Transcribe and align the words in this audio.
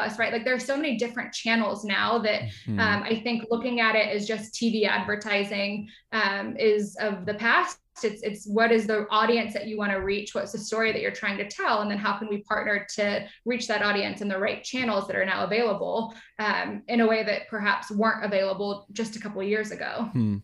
us, 0.00 0.18
right? 0.18 0.32
Like 0.32 0.44
there's 0.44 0.64
so 0.64 0.76
many 0.76 0.96
different 0.96 1.32
channels 1.32 1.84
now 1.84 2.18
that 2.18 2.42
mm-hmm. 2.42 2.78
um, 2.78 3.02
I 3.02 3.20
think 3.20 3.44
looking 3.50 3.80
at 3.80 3.96
it 3.96 4.08
as 4.08 4.26
just 4.26 4.54
TV 4.54 4.86
advertising 4.86 5.88
um, 6.12 6.56
is 6.56 6.96
of 7.00 7.26
the 7.26 7.34
past. 7.34 7.78
It's 8.04 8.22
it's 8.22 8.46
what 8.46 8.70
is 8.70 8.86
the 8.86 9.08
audience 9.10 9.52
that 9.54 9.66
you 9.66 9.76
want 9.76 9.90
to 9.90 9.96
reach? 9.96 10.32
What's 10.32 10.52
the 10.52 10.58
story 10.58 10.92
that 10.92 11.02
you're 11.02 11.10
trying 11.10 11.36
to 11.38 11.48
tell? 11.48 11.80
And 11.80 11.90
then 11.90 11.98
how 11.98 12.16
can 12.16 12.28
we 12.28 12.42
partner 12.42 12.86
to 12.94 13.26
reach 13.44 13.66
that 13.66 13.82
audience 13.82 14.20
in 14.20 14.28
the 14.28 14.38
right 14.38 14.62
channels 14.62 15.08
that 15.08 15.16
are 15.16 15.26
now 15.26 15.44
available 15.44 16.14
um, 16.38 16.84
in 16.86 17.00
a 17.00 17.06
way 17.08 17.24
that 17.24 17.48
perhaps 17.48 17.90
weren't 17.90 18.24
available 18.24 18.86
just 18.92 19.16
a 19.16 19.18
couple 19.18 19.40
of 19.40 19.48
years 19.48 19.72
ago. 19.72 20.08
Hmm. 20.12 20.36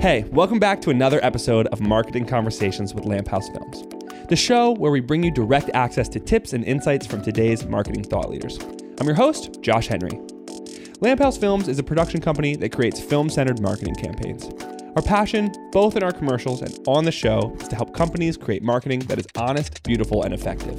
Hey, 0.00 0.24
welcome 0.32 0.58
back 0.58 0.80
to 0.80 0.90
another 0.90 1.20
episode 1.22 1.68
of 1.68 1.80
Marketing 1.80 2.24
Conversations 2.24 2.94
with 2.94 3.04
Lamp 3.04 3.28
House 3.28 3.48
Films 3.50 3.99
the 4.30 4.36
show 4.36 4.70
where 4.70 4.92
we 4.92 5.00
bring 5.00 5.24
you 5.24 5.30
direct 5.32 5.70
access 5.74 6.08
to 6.08 6.20
tips 6.20 6.52
and 6.52 6.62
insights 6.62 7.04
from 7.04 7.20
today's 7.20 7.66
marketing 7.66 8.04
thought 8.04 8.30
leaders. 8.30 8.60
I'm 9.00 9.06
your 9.06 9.16
host, 9.16 9.60
Josh 9.60 9.88
Henry. 9.88 10.20
Lamphouse 11.00 11.36
Films 11.36 11.66
is 11.66 11.80
a 11.80 11.82
production 11.82 12.20
company 12.20 12.54
that 12.54 12.70
creates 12.70 13.00
film 13.00 13.28
centered 13.28 13.60
marketing 13.60 13.96
campaigns. 13.96 14.48
Our 14.94 15.02
passion, 15.02 15.50
both 15.72 15.96
in 15.96 16.04
our 16.04 16.12
commercials 16.12 16.62
and 16.62 16.78
on 16.86 17.04
the 17.04 17.10
show, 17.10 17.56
is 17.60 17.66
to 17.68 17.74
help 17.74 17.92
companies 17.92 18.36
create 18.36 18.62
marketing 18.62 19.00
that 19.00 19.18
is 19.18 19.26
honest, 19.36 19.82
beautiful, 19.82 20.22
and 20.22 20.32
effective. 20.32 20.78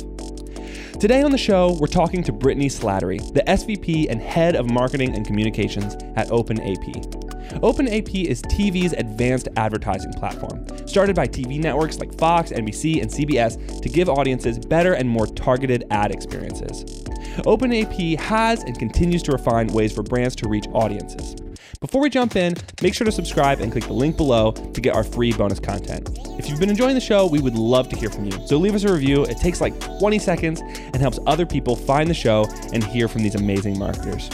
Today 1.02 1.22
on 1.22 1.32
the 1.32 1.38
show, 1.38 1.76
we're 1.77 1.88
talking 1.88 2.24
to 2.24 2.32
Brittany 2.32 2.70
Slattery, 2.70 3.34
the 3.34 3.41
SVP 3.41 4.10
and 4.10 4.22
Head 4.22 4.55
of 4.55 4.72
Marketing 4.72 5.13
and 5.13 5.27
Communications 5.27 5.96
at 6.16 6.30
OpenAP. 6.30 7.21
OpenAP 7.60 8.26
is 8.26 8.41
TV's 8.44 8.94
advanced 8.94 9.50
advertising 9.58 10.14
platform, 10.14 10.66
started 10.88 11.16
by 11.16 11.28
TV 11.28 11.60
networks 11.60 12.00
like 12.00 12.18
Fox, 12.18 12.52
NBC, 12.52 13.02
and 13.02 13.12
CBS 13.12 13.82
to 13.82 13.90
give 13.90 14.10
audiences 14.10 14.58
better 14.58 14.94
and 14.94 15.08
more 15.08 15.27
targeted 15.27 15.84
ad 15.91 16.12
experiences. 16.12 17.04
OpenAP 17.46 18.18
has 18.18 18.63
and 18.63 18.77
continues 18.79 19.22
to 19.24 19.32
refine 19.32 19.68
ways 19.68 19.94
for 19.94 20.02
brands 20.02 20.35
to 20.38 20.49
reach 20.49 20.66
audiences. 20.74 21.35
Before 21.82 22.02
we 22.02 22.10
jump 22.10 22.35
in, 22.35 22.55
make 22.82 22.94
sure 22.94 23.05
to 23.05 23.12
subscribe 23.12 23.60
and 23.60 23.72
click 23.72 23.85
the 23.85 23.94
link 23.94 24.16
below 24.16 24.52
to 24.52 24.82
get 24.82 24.96
our 24.96 25.04
free 25.04 25.34
bonus 25.34 25.60
content. 25.60 26.10
If 26.38 26.48
you've 26.48 26.60
been 26.60 26.70
enjoying 26.70 26.96
the 26.96 27.02
show, 27.02 27.26
we 27.26 27.40
would 27.40 27.55
love 27.55 27.90
to 27.90 27.96
hear 27.96 28.10
from 28.10 28.26
you. 28.26 28.34
So 28.46 28.57
leave 28.57 28.76
us 28.76 28.84
a 28.84 28.94
review. 28.94 29.24
It 29.24 29.38
takes 29.38 29.62
like 29.62 29.79
20 29.99 30.20
seconds 30.20 30.62
and 30.62 30.98
helps 30.98 31.20
other 31.26 31.46
people 31.46 31.76
find 31.76 32.10
the 32.10 32.13
show 32.13 32.48
and 32.72 32.84
hear 32.84 33.07
from 33.07 33.24
these 33.24 33.35
amazing 33.35 33.79
marketers. 33.79 34.29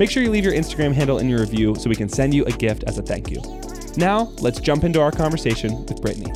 Make 0.00 0.10
sure 0.10 0.22
you 0.22 0.30
leave 0.30 0.44
your 0.44 0.54
Instagram 0.54 0.94
handle 0.94 1.18
in 1.18 1.28
your 1.28 1.40
review 1.40 1.74
so 1.74 1.90
we 1.90 1.94
can 1.94 2.08
send 2.08 2.32
you 2.32 2.42
a 2.46 2.52
gift 2.52 2.84
as 2.84 2.96
a 2.96 3.02
thank 3.02 3.30
you. 3.30 3.42
Now, 3.98 4.32
let's 4.40 4.58
jump 4.58 4.82
into 4.82 4.98
our 4.98 5.12
conversation 5.12 5.84
with 5.84 6.00
Brittany. 6.00 6.32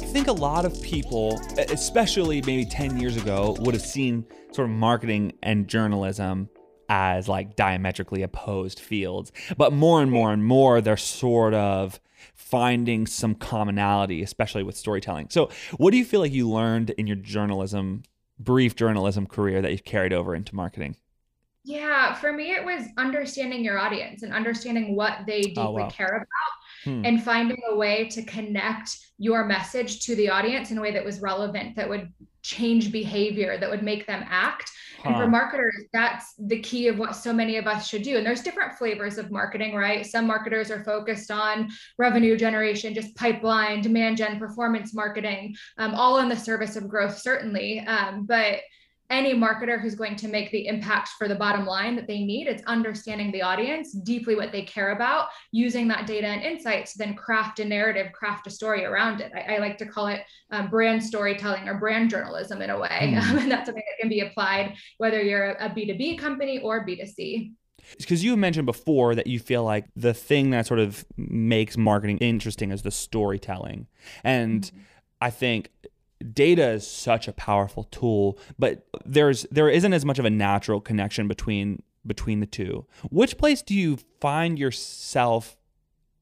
I 0.00 0.06
think 0.06 0.28
a 0.28 0.32
lot 0.32 0.64
of 0.64 0.80
people, 0.80 1.38
especially 1.58 2.40
maybe 2.40 2.64
10 2.64 2.98
years 2.98 3.18
ago, 3.18 3.54
would 3.60 3.74
have 3.74 3.84
seen 3.84 4.24
sort 4.50 4.70
of 4.70 4.74
marketing 4.76 5.34
and 5.42 5.68
journalism 5.68 6.48
as 6.88 7.28
like 7.28 7.54
diametrically 7.54 8.22
opposed 8.22 8.80
fields. 8.80 9.30
But 9.58 9.74
more 9.74 10.00
and 10.00 10.10
more 10.10 10.32
and 10.32 10.42
more, 10.42 10.80
they're 10.80 10.96
sort 10.96 11.52
of 11.52 12.00
finding 12.34 13.06
some 13.06 13.34
commonality, 13.34 14.22
especially 14.22 14.62
with 14.62 14.74
storytelling. 14.74 15.28
So, 15.28 15.50
what 15.76 15.90
do 15.90 15.98
you 15.98 16.06
feel 16.06 16.20
like 16.20 16.32
you 16.32 16.48
learned 16.48 16.88
in 16.96 17.06
your 17.06 17.16
journalism, 17.16 18.04
brief 18.38 18.74
journalism 18.74 19.26
career 19.26 19.60
that 19.60 19.70
you've 19.70 19.84
carried 19.84 20.14
over 20.14 20.34
into 20.34 20.54
marketing? 20.54 20.96
Yeah, 21.68 22.14
for 22.14 22.32
me, 22.32 22.52
it 22.52 22.64
was 22.64 22.86
understanding 22.96 23.62
your 23.62 23.78
audience 23.78 24.22
and 24.22 24.32
understanding 24.32 24.96
what 24.96 25.18
they 25.26 25.42
deeply 25.42 25.62
oh, 25.62 25.72
wow. 25.72 25.90
care 25.90 26.16
about 26.16 26.84
hmm. 26.84 27.04
and 27.04 27.22
finding 27.22 27.60
a 27.68 27.76
way 27.76 28.08
to 28.08 28.22
connect 28.22 28.96
your 29.18 29.44
message 29.44 30.00
to 30.06 30.16
the 30.16 30.30
audience 30.30 30.70
in 30.70 30.78
a 30.78 30.80
way 30.80 30.92
that 30.92 31.04
was 31.04 31.20
relevant, 31.20 31.76
that 31.76 31.86
would 31.86 32.10
change 32.40 32.90
behavior, 32.90 33.58
that 33.58 33.68
would 33.68 33.82
make 33.82 34.06
them 34.06 34.24
act. 34.30 34.70
Huh. 35.02 35.10
And 35.10 35.16
for 35.18 35.28
marketers, 35.28 35.76
that's 35.92 36.32
the 36.38 36.58
key 36.60 36.88
of 36.88 36.98
what 36.98 37.14
so 37.14 37.34
many 37.34 37.58
of 37.58 37.66
us 37.66 37.86
should 37.86 38.02
do. 38.02 38.16
And 38.16 38.24
there's 38.24 38.40
different 38.40 38.78
flavors 38.78 39.18
of 39.18 39.30
marketing, 39.30 39.74
right? 39.74 40.06
Some 40.06 40.26
marketers 40.26 40.70
are 40.70 40.82
focused 40.84 41.30
on 41.30 41.68
revenue 41.98 42.38
generation, 42.38 42.94
just 42.94 43.14
pipeline, 43.14 43.82
demand 43.82 44.16
gen, 44.16 44.38
performance 44.38 44.94
marketing, 44.94 45.54
um, 45.76 45.94
all 45.94 46.20
in 46.20 46.30
the 46.30 46.36
service 46.36 46.76
of 46.76 46.88
growth, 46.88 47.18
certainly. 47.18 47.80
Um, 47.80 48.24
but 48.24 48.60
any 49.10 49.34
marketer 49.34 49.80
who's 49.80 49.94
going 49.94 50.16
to 50.16 50.28
make 50.28 50.50
the 50.50 50.66
impact 50.66 51.10
for 51.18 51.28
the 51.28 51.34
bottom 51.34 51.64
line 51.64 51.96
that 51.96 52.06
they 52.06 52.24
need. 52.24 52.46
It's 52.46 52.62
understanding 52.66 53.32
the 53.32 53.42
audience 53.42 53.92
deeply 53.92 54.34
what 54.36 54.52
they 54.52 54.62
care 54.62 54.92
about 54.92 55.28
using 55.52 55.88
that 55.88 56.06
data 56.06 56.26
and 56.26 56.42
insights 56.42 56.92
to 56.92 56.98
then 56.98 57.14
craft 57.14 57.58
a 57.60 57.64
narrative 57.64 58.12
craft 58.12 58.46
a 58.46 58.50
story 58.50 58.84
around 58.84 59.20
it. 59.20 59.32
I, 59.34 59.56
I 59.56 59.58
like 59.58 59.78
to 59.78 59.86
call 59.86 60.08
it 60.08 60.22
um, 60.50 60.68
brand 60.68 61.02
storytelling 61.02 61.68
or 61.68 61.74
brand 61.78 62.10
journalism 62.10 62.60
in 62.60 62.70
a 62.70 62.78
way. 62.78 63.14
Mm. 63.14 63.38
and 63.40 63.50
that's 63.50 63.66
something 63.66 63.84
that 63.86 64.00
can 64.00 64.08
be 64.08 64.20
applied 64.20 64.74
whether 64.98 65.22
you're 65.22 65.50
a 65.52 65.70
b2b 65.70 66.18
company 66.18 66.58
or 66.60 66.86
b2c 66.86 67.52
because 67.98 68.22
you 68.22 68.36
mentioned 68.36 68.66
before 68.66 69.14
that 69.14 69.26
you 69.26 69.38
feel 69.38 69.64
like 69.64 69.86
the 69.96 70.12
thing 70.12 70.50
that 70.50 70.66
sort 70.66 70.80
of 70.80 71.06
makes 71.16 71.76
marketing 71.76 72.18
interesting 72.18 72.70
is 72.70 72.82
the 72.82 72.90
storytelling. 72.90 73.86
And 74.24 74.62
mm-hmm. 74.62 74.78
i 75.20 75.30
think 75.30 75.70
data 76.32 76.70
is 76.70 76.86
such 76.86 77.28
a 77.28 77.32
powerful 77.32 77.84
tool, 77.84 78.38
but 78.58 78.86
there's 79.04 79.46
there 79.50 79.68
isn't 79.68 79.92
as 79.92 80.04
much 80.04 80.18
of 80.18 80.24
a 80.24 80.30
natural 80.30 80.80
connection 80.80 81.28
between 81.28 81.82
between 82.06 82.40
the 82.40 82.46
two. 82.46 82.86
Which 83.10 83.38
place 83.38 83.62
do 83.62 83.74
you 83.74 83.98
find 84.20 84.58
yourself 84.58 85.56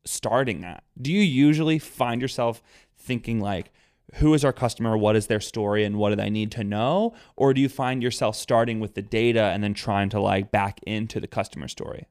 starting 0.05 0.65
at? 0.65 0.84
Do 1.01 1.12
you 1.12 1.23
usually 1.23 1.79
find 1.79 2.21
yourself 2.21 2.62
thinking 2.99 3.41
like 3.41 3.73
who 4.15 4.34
is 4.34 4.45
our 4.45 4.53
customer, 4.53 4.97
what 4.97 5.17
is 5.17 5.27
their 5.27 5.41
story 5.41 5.84
and 5.84 5.97
what 5.97 6.11
do 6.11 6.17
they 6.17 6.31
need 6.31 6.53
to 6.53 6.65
know, 6.65 7.15
or 7.37 7.53
do 7.53 7.61
you 7.61 7.69
find 7.69 8.03
yourself 8.03 8.37
starting 8.37 8.81
with 8.81 8.95
the 8.95 9.03
data 9.03 9.43
and 9.43 9.63
then 9.63 9.75
trying 9.75 10.09
to 10.11 10.21
like 10.21 10.51
back 10.51 10.81
into 10.87 11.21
the 11.21 11.27
customer 11.27 11.69
story? 11.69 12.07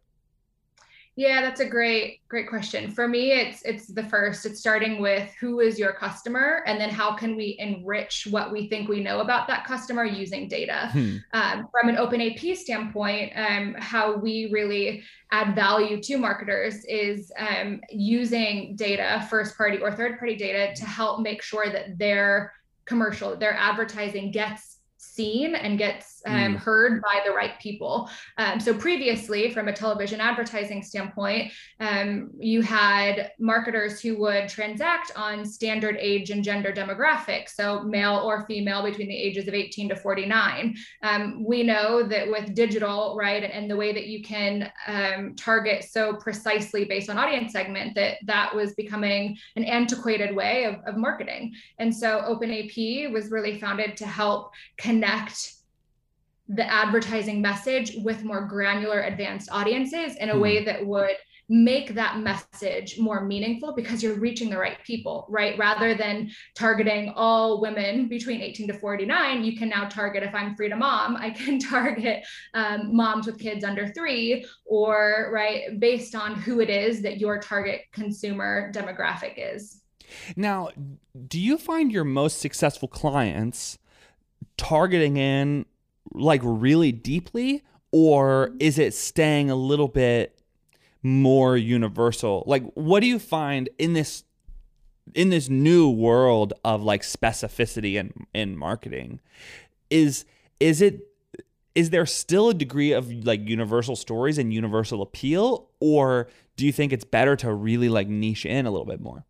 Yeah, 1.18 1.42
that's 1.42 1.62
a 1.62 1.66
great 1.66 2.28
great 2.28 2.50
question. 2.50 2.92
For 2.92 3.08
me, 3.08 3.32
it's 3.32 3.62
it's 3.62 3.88
the 3.88 4.04
first. 4.04 4.46
It's 4.46 4.60
starting 4.60 5.02
with 5.02 5.32
who 5.40 5.62
is 5.62 5.80
your 5.80 5.94
customer, 5.94 6.62
and 6.66 6.80
then 6.80 6.90
how 6.90 7.16
can 7.16 7.38
we 7.38 7.56
enrich 7.58 8.28
what 8.30 8.52
we 8.52 8.68
think 8.68 8.90
we 8.90 9.02
know 9.02 9.22
about 9.22 9.48
that 9.48 9.66
customer 9.66 10.04
using 10.04 10.50
data. 10.50 10.90
Hmm. 10.92 11.18
Um, 11.34 11.68
from 11.72 11.88
an 11.88 11.96
OpenAP 11.96 12.58
standpoint, 12.58 13.32
um, 13.36 13.76
how 13.80 14.18
we 14.18 14.50
really 14.52 15.04
add 15.32 15.56
value 15.56 16.02
to 16.02 16.18
marketers 16.18 16.84
is 16.84 17.32
um, 17.40 17.80
using 17.90 18.76
data, 18.76 19.26
first 19.30 19.58
party 19.58 19.78
or 19.78 19.94
third 19.94 20.20
party 20.20 20.36
data, 20.36 20.76
to 20.76 20.86
help 20.86 21.22
make 21.22 21.42
sure 21.42 21.72
that 21.72 21.98
their 21.98 22.52
commercial, 22.84 23.38
their 23.38 23.54
advertising 23.54 24.32
gets 24.32 24.80
seen 24.98 25.56
and 25.56 25.78
gets 25.78 26.15
um, 26.26 26.56
mm. 26.56 26.58
heard 26.58 27.02
by 27.02 27.22
the 27.26 27.32
right 27.32 27.60
people. 27.60 28.10
Um, 28.38 28.60
so 28.60 28.74
previously, 28.74 29.52
from 29.52 29.68
a 29.68 29.74
television 29.74 30.20
advertising 30.20 30.84
standpoint, 30.84 31.52
um, 31.80 32.32
you 32.38 32.62
had 32.62 33.32
marketers 33.40 34.02
who 34.02 34.18
would 34.20 34.50
transact 34.50 35.12
on 35.16 35.46
standard 35.46 35.98
age 36.00 36.30
and 36.30 36.44
gender 36.44 36.72
demographics, 36.72 37.50
so 37.50 37.84
male 37.84 38.18
or 38.18 38.46
female 38.46 38.84
between 38.84 39.08
the 39.08 39.18
ages 39.18 39.48
of 39.48 39.54
18 39.54 39.90
to 39.90 39.96
49. 39.96 40.76
Um, 41.04 41.44
we 41.46 41.64
know 41.64 42.04
that 42.04 42.30
with 42.30 42.54
digital, 42.56 43.16
right, 43.18 43.44
and 43.44 43.70
the 43.70 43.76
way 43.76 43.94
that 43.94 44.08
you 44.08 44.24
can 44.24 44.72
um, 44.88 45.36
target 45.36 45.84
so 45.84 46.16
precisely 46.16 46.86
based 46.86 47.10
on 47.10 47.18
audience 47.18 47.52
segment, 47.52 47.96
that 47.96 48.18
that 48.26 48.54
was 48.54 48.74
becoming 48.74 49.38
an 49.56 49.64
antiquated 49.64 50.36
way 50.36 50.66
of, 50.66 50.76
of 50.86 50.98
marketing. 50.98 51.54
And 51.80 51.96
so 51.96 52.22
OpenAP 52.28 53.12
was 53.12 53.32
really 53.32 53.60
founded 53.60 53.98
to 53.98 54.06
help 54.06 54.52
connect 54.78 55.06
connect 55.06 55.54
the 56.48 56.72
advertising 56.72 57.42
message 57.42 57.98
with 58.04 58.24
more 58.24 58.46
granular 58.46 59.02
advanced 59.02 59.50
audiences 59.52 60.16
in 60.18 60.30
a 60.30 60.36
mm. 60.36 60.42
way 60.42 60.66
that 60.66 60.86
would 60.86 61.16
make 61.48 61.94
that 61.94 62.20
message 62.20 63.00
more 63.00 63.24
meaningful 63.24 63.74
because 63.76 64.02
you're 64.02 64.20
reaching 64.20 64.50
the 64.50 64.58
right 64.58 64.78
people, 64.84 65.28
right? 65.30 65.58
Rather 65.60 65.94
than 65.94 66.32
targeting 66.56 67.14
all 67.16 67.62
women 67.62 68.08
between 68.08 68.42
18 68.42 68.68
to 68.68 68.74
49, 68.74 69.44
you 69.44 69.56
can 69.56 69.70
now 69.70 69.88
target, 69.88 70.24
if 70.24 70.34
I'm 70.34 70.56
free 70.56 70.70
to 70.70 70.76
mom, 70.76 71.16
I 71.16 71.30
can 71.30 71.60
target 71.72 72.26
um, 72.56 72.96
moms 72.96 73.28
with 73.28 73.40
kids 73.40 73.64
under 73.64 73.90
three, 73.90 74.46
or, 74.66 75.30
right, 75.32 75.80
based 75.80 76.16
on 76.16 76.36
who 76.36 76.62
it 76.62 76.70
is 76.70 77.04
that 77.04 77.20
your 77.20 77.40
target 77.40 77.82
consumer 77.92 78.72
demographic 78.74 79.34
is. 79.38 79.82
Now, 80.36 80.70
do 81.28 81.40
you 81.40 81.58
find 81.58 81.92
your 81.92 82.04
most 82.06 82.40
successful 82.40 82.88
clients? 82.88 83.78
targeting 84.58 85.18
in 85.18 85.66
like 86.14 86.42
really 86.44 86.92
deeply 86.92 87.64
or 87.92 88.52
is 88.60 88.78
it 88.78 88.94
staying 88.94 89.50
a 89.50 89.56
little 89.56 89.88
bit 89.88 90.40
more 91.02 91.56
universal? 91.56 92.44
Like 92.46 92.64
what 92.74 93.00
do 93.00 93.08
you 93.08 93.20
find 93.20 93.70
in 93.78 93.94
this 93.94 94.24
in 95.14 95.30
this 95.30 95.50
new 95.50 95.90
world 95.90 96.54
of 96.64 96.82
like 96.82 97.02
specificity 97.02 97.96
in 97.96 98.14
in 98.34 98.58
marketing? 98.58 99.20
Is 99.90 100.26
is 100.60 100.82
it 100.82 101.08
is 101.76 101.90
there 101.90 102.06
still 102.06 102.50
a 102.50 102.54
degree 102.54 102.94
of 102.94 103.12
like 103.26 103.48
universal 103.48 103.96
stories 103.96 104.38
and 104.38 104.54
universal 104.54 105.02
appeal 105.02 105.70
or 105.80 106.28
do 106.56 106.66
you 106.66 106.72
think 106.72 106.94
it's 106.94 107.04
better 107.04 107.36
to 107.36 107.54
really 107.54 107.90
like 107.90 108.08
niche 108.08 108.46
in 108.46 108.66
a 108.66 108.72
little 108.72 108.86
bit 108.86 109.02
more 109.02 109.26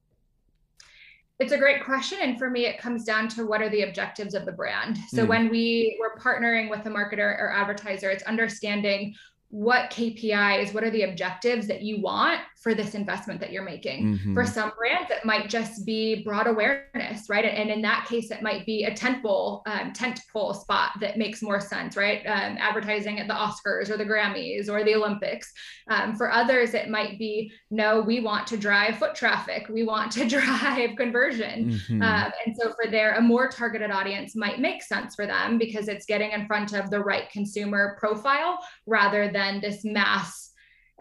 It's 1.40 1.52
a 1.52 1.58
great 1.58 1.84
question. 1.84 2.20
And 2.22 2.40
for 2.40 2.50
me, 2.50 2.66
it 2.66 2.80
comes 2.80 3.04
down 3.04 3.28
to 3.30 3.46
what 3.46 3.62
are 3.62 3.70
the 3.70 3.82
objectives 3.82 4.34
of 4.34 4.46
the 4.46 4.54
brand. 4.54 4.98
So 5.10 5.26
mm. 5.26 5.28
when 5.28 5.50
we 5.50 5.98
were 6.00 6.20
partnering 6.20 6.70
with 6.70 6.86
a 6.86 6.90
marketer 6.90 7.38
or 7.40 7.52
advertiser, 7.52 8.10
it's 8.10 8.24
understanding 8.24 9.14
what 9.56 9.90
KPIs, 9.90 10.74
what 10.74 10.84
are 10.84 10.90
the 10.90 11.04
objectives 11.04 11.66
that 11.68 11.81
you 11.81 12.02
want 12.02 12.42
for 12.66 12.74
this 12.74 12.96
investment 12.96 13.40
that 13.40 13.52
you're 13.52 13.63
making. 13.63 14.16
Mm-hmm. 14.16 14.34
For 14.34 14.44
some 14.44 14.72
brands, 14.75 15.12
it 15.12 15.24
might 15.24 15.50
just 15.50 15.86
be 15.86 16.24
broad 16.24 16.48
awareness, 16.48 17.30
right? 17.30 17.46
And 17.46 17.69
in 17.69 17.80
that 17.84 18.07
case, 18.10 18.31
it 18.31 18.42
might 18.42 18.66
be 18.66 18.86
a 18.86 18.92
tentpole 18.92 19.62
um, 19.68 19.94
tentpole 19.94 20.60
spot 20.60 20.94
that 21.00 21.16
makes 21.16 21.44
more 21.44 21.62
sense, 21.62 21.96
right? 21.96 22.25
Um, 22.25 22.57
advertising 22.60 23.19
at 23.19 23.28
the 23.28 23.36
Oscars 23.36 23.92
or 23.92 23.98
the 23.98 24.04
Grammys 24.04 24.68
or 24.68 24.84
the 24.84 24.96
Olympics. 24.96 25.54
Um, 25.92 26.16
for 26.16 26.31
others, 26.31 26.74
it 26.74 26.90
might 26.90 27.19
be 27.19 27.51
no, 27.69 28.01
we 28.01 28.19
want 28.19 28.48
to 28.48 28.58
drive 28.58 28.98
foot 28.98 29.13
traffic, 29.13 29.69
we 29.69 29.84
want 29.84 30.12
to 30.13 30.28
drive 30.28 30.96
conversion, 30.98 31.69
mm-hmm. 31.69 32.01
um, 32.01 32.31
and 32.48 32.58
so 32.60 32.74
for 32.74 32.90
there, 32.90 33.13
a 33.13 33.22
more 33.22 33.48
targeted 33.48 33.92
audience 33.92 34.36
might 34.36 34.60
make 34.60 34.81
sense 34.81 35.13
for 35.13 35.28
them 35.28 35.60
because 35.60 35.88
it's 35.88 36.08
getting 36.08 36.31
in 36.31 36.48
front 36.48 36.74
of 36.74 36.90
the 36.90 37.00
right 37.00 37.30
consumer 37.30 37.96
profile 38.00 38.58
rather 38.88 39.31
than 39.31 39.44
this 39.62 39.83
mass 39.83 40.51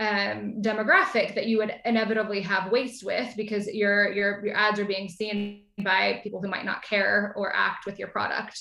um, 0.00 0.60
demographic 0.60 1.34
that 1.36 1.46
you 1.46 1.58
would 1.58 1.72
inevitably 1.84 2.40
have 2.42 2.72
waste 2.72 3.04
with 3.04 3.32
because 3.36 3.66
your 3.68 4.12
your 4.12 4.44
your 4.44 4.56
ads 4.56 4.80
are 4.80 4.84
being 4.84 5.08
seen 5.08 5.62
by 5.84 6.20
people 6.22 6.40
who 6.40 6.48
might 6.48 6.64
not 6.64 6.82
care 6.82 7.32
or 7.36 7.54
act 7.54 7.86
with 7.86 7.98
your 7.98 8.08
product. 8.08 8.60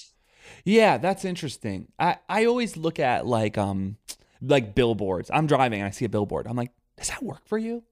Yeah, 0.64 0.98
that's 0.98 1.26
interesting. 1.26 1.88
I 1.98 2.18
I 2.30 2.46
always 2.46 2.78
look 2.78 3.00
at 3.00 3.26
like 3.26 3.58
um 3.58 3.98
like 4.42 4.76
billboards. 4.76 5.32
I'm 5.34 5.48
driving 5.48 5.80
and 5.80 5.88
I 5.88 5.92
see 5.92 6.06
a 6.06 6.10
billboard. 6.10 6.48
I'm 6.48 6.56
like, 6.56 6.72
does 6.98 7.10
that 7.10 7.24
work 7.24 7.48
for 7.48 7.58
you? 7.58 7.84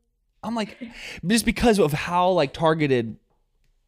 I'm 0.43 0.55
like, 0.55 0.77
just 1.25 1.45
because 1.45 1.79
of 1.79 1.93
how 1.93 2.31
like 2.31 2.53
targeted 2.53 3.17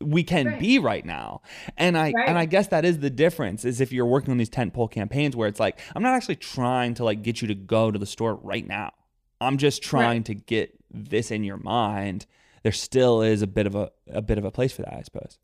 we 0.04 0.24
can 0.24 0.46
right. 0.46 0.60
be 0.60 0.80
right 0.80 1.06
now. 1.06 1.42
And 1.78 1.98
I 1.98 2.12
right. 2.12 2.28
and 2.28 2.38
I 2.38 2.46
guess 2.46 2.68
that 2.68 2.86
is 2.86 3.00
the 3.00 3.10
difference 3.10 3.66
is 3.66 3.82
if 3.82 3.92
you're 3.92 4.06
working 4.06 4.32
on 4.32 4.38
these 4.38 4.50
tent 4.50 4.74
pole 4.74 4.88
campaigns 4.88 5.36
where 5.36 5.48
it's 5.48 5.60
like 5.60 5.80
I'm 5.96 6.04
not 6.04 6.14
actually 6.14 6.38
trying 6.38 6.94
to 6.96 7.04
like 7.04 7.24
get 7.24 7.42
you 7.42 7.48
to 7.48 7.56
go 7.56 7.92
to 7.92 8.00
the 8.00 8.06
store 8.06 8.36
right 8.36 8.66
now. 8.66 8.92
I'm 9.42 9.58
just 9.58 9.82
trying 9.84 10.20
right. 10.20 10.26
to 10.26 10.36
get 10.36 10.78
this 10.92 11.32
in 11.32 11.44
your 11.44 11.58
mind. 11.58 12.26
There 12.64 12.72
still 12.72 13.22
is 13.22 13.42
a 13.42 13.48
bit 13.48 13.68
of 13.68 13.76
a 13.76 13.92
a 14.08 14.22
bit 14.22 14.38
of 14.38 14.46
a 14.46 14.52
place 14.52 14.72
for 14.72 14.84
that, 14.84 14.94
I 14.94 15.02
suppose. 15.02 15.38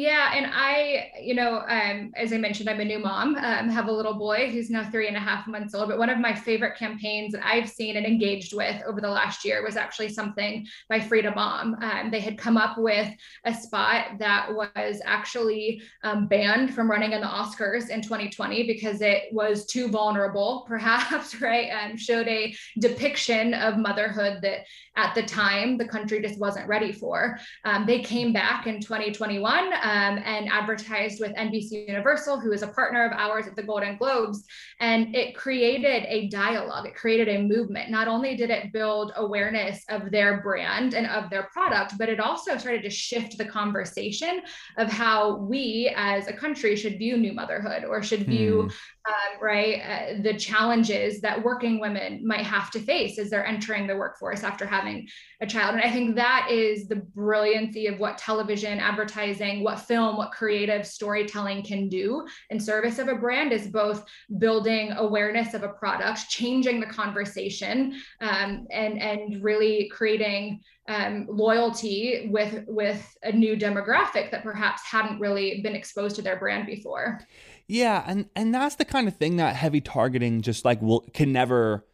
Yeah, 0.00 0.32
and 0.34 0.46
I, 0.50 1.12
you 1.20 1.34
know, 1.34 1.58
um, 1.68 2.10
as 2.16 2.32
I 2.32 2.38
mentioned, 2.38 2.70
I'm 2.70 2.80
a 2.80 2.84
new 2.86 2.98
mom. 2.98 3.36
Um, 3.36 3.68
have 3.68 3.86
a 3.86 3.92
little 3.92 4.14
boy 4.14 4.48
who's 4.50 4.70
now 4.70 4.82
three 4.82 5.08
and 5.08 5.16
a 5.16 5.20
half 5.20 5.46
months 5.46 5.74
old. 5.74 5.90
But 5.90 5.98
one 5.98 6.08
of 6.08 6.18
my 6.18 6.34
favorite 6.34 6.78
campaigns 6.78 7.34
that 7.34 7.46
I've 7.46 7.68
seen 7.68 7.98
and 7.98 8.06
engaged 8.06 8.56
with 8.56 8.82
over 8.86 9.02
the 9.02 9.10
last 9.10 9.44
year 9.44 9.62
was 9.62 9.76
actually 9.76 10.08
something 10.08 10.66
by 10.88 11.00
Frida 11.00 11.34
Mom. 11.34 11.76
Um, 11.82 12.10
they 12.10 12.20
had 12.20 12.38
come 12.38 12.56
up 12.56 12.78
with 12.78 13.10
a 13.44 13.52
spot 13.52 14.18
that 14.18 14.54
was 14.54 15.02
actually 15.04 15.82
um, 16.02 16.28
banned 16.28 16.74
from 16.74 16.90
running 16.90 17.12
in 17.12 17.20
the 17.20 17.26
Oscars 17.26 17.90
in 17.90 18.00
2020 18.00 18.66
because 18.66 19.02
it 19.02 19.24
was 19.32 19.66
too 19.66 19.88
vulnerable, 19.88 20.64
perhaps. 20.66 21.42
Right? 21.42 21.68
Um, 21.72 21.98
showed 21.98 22.26
a 22.26 22.56
depiction 22.78 23.52
of 23.52 23.76
motherhood 23.76 24.38
that 24.40 24.60
at 24.96 25.14
the 25.14 25.22
time 25.22 25.76
the 25.76 25.88
country 25.88 26.22
just 26.22 26.38
wasn't 26.38 26.68
ready 26.68 26.90
for. 26.92 27.38
Um, 27.66 27.84
they 27.84 28.00
came 28.00 28.32
back 28.32 28.66
in 28.66 28.80
2021 28.80 29.72
um, 29.90 30.18
and 30.24 30.48
advertised 30.48 31.20
with 31.20 31.34
NBC 31.34 31.88
Universal, 31.88 32.38
who 32.38 32.52
is 32.52 32.62
a 32.62 32.68
partner 32.68 33.04
of 33.04 33.10
ours 33.12 33.48
at 33.48 33.56
the 33.56 33.62
Golden 33.64 33.96
Globes. 33.96 34.44
And 34.78 35.16
it 35.16 35.34
created 35.34 36.04
a 36.06 36.28
dialogue, 36.28 36.86
it 36.86 36.94
created 36.94 37.28
a 37.28 37.42
movement. 37.42 37.90
Not 37.90 38.06
only 38.06 38.36
did 38.36 38.50
it 38.50 38.72
build 38.72 39.12
awareness 39.16 39.82
of 39.88 40.12
their 40.12 40.42
brand 40.42 40.94
and 40.94 41.08
of 41.08 41.28
their 41.28 41.48
product, 41.52 41.98
but 41.98 42.08
it 42.08 42.20
also 42.20 42.56
started 42.56 42.84
to 42.84 42.90
shift 42.90 43.36
the 43.36 43.44
conversation 43.44 44.42
of 44.78 44.92
how 44.92 45.38
we 45.38 45.92
as 45.96 46.28
a 46.28 46.32
country 46.32 46.76
should 46.76 46.96
view 46.96 47.16
new 47.16 47.32
motherhood 47.32 47.84
or 47.84 48.00
should 48.00 48.26
view 48.26 48.62
hmm 48.62 48.68
um, 49.08 49.42
right? 49.42 49.80
Uh, 49.80 50.22
the 50.22 50.34
challenges 50.34 51.20
that 51.22 51.42
working 51.42 51.80
women 51.80 52.26
might 52.26 52.44
have 52.44 52.70
to 52.72 52.80
face 52.80 53.18
as 53.18 53.30
they're 53.30 53.46
entering 53.46 53.86
the 53.86 53.96
workforce 53.96 54.42
after 54.42 54.66
having 54.66 55.08
a 55.40 55.46
child. 55.46 55.74
And 55.74 55.82
I 55.82 55.90
think 55.90 56.16
that 56.16 56.48
is 56.50 56.86
the 56.86 56.96
brilliancy 56.96 57.86
of 57.86 57.98
what 57.98 58.18
television, 58.18 58.78
advertising, 58.78 59.64
what 59.70 59.80
film, 59.80 60.16
what 60.16 60.32
creative 60.32 60.86
storytelling 60.86 61.62
can 61.62 61.88
do 61.88 62.26
in 62.50 62.58
service 62.58 62.98
of 62.98 63.08
a 63.08 63.14
brand 63.14 63.52
is 63.52 63.68
both 63.68 64.04
building 64.38 64.92
awareness 64.92 65.54
of 65.54 65.62
a 65.62 65.68
product, 65.68 66.28
changing 66.28 66.80
the 66.80 66.86
conversation, 66.86 68.00
um, 68.20 68.66
and 68.70 69.00
and 69.00 69.42
really 69.42 69.88
creating 69.92 70.60
um, 70.88 71.26
loyalty 71.28 72.28
with 72.30 72.64
with 72.66 73.16
a 73.22 73.32
new 73.32 73.56
demographic 73.56 74.30
that 74.32 74.42
perhaps 74.42 74.82
hadn't 74.82 75.20
really 75.20 75.60
been 75.62 75.76
exposed 75.76 76.16
to 76.16 76.22
their 76.22 76.38
brand 76.38 76.66
before. 76.66 77.20
Yeah, 77.68 78.02
and 78.06 78.28
and 78.34 78.52
that's 78.52 78.74
the 78.74 78.84
kind 78.84 79.06
of 79.06 79.16
thing 79.16 79.36
that 79.36 79.54
heavy 79.54 79.80
targeting 79.80 80.42
just 80.42 80.64
like 80.64 80.82
will 80.82 81.00
can 81.14 81.32
never 81.32 81.86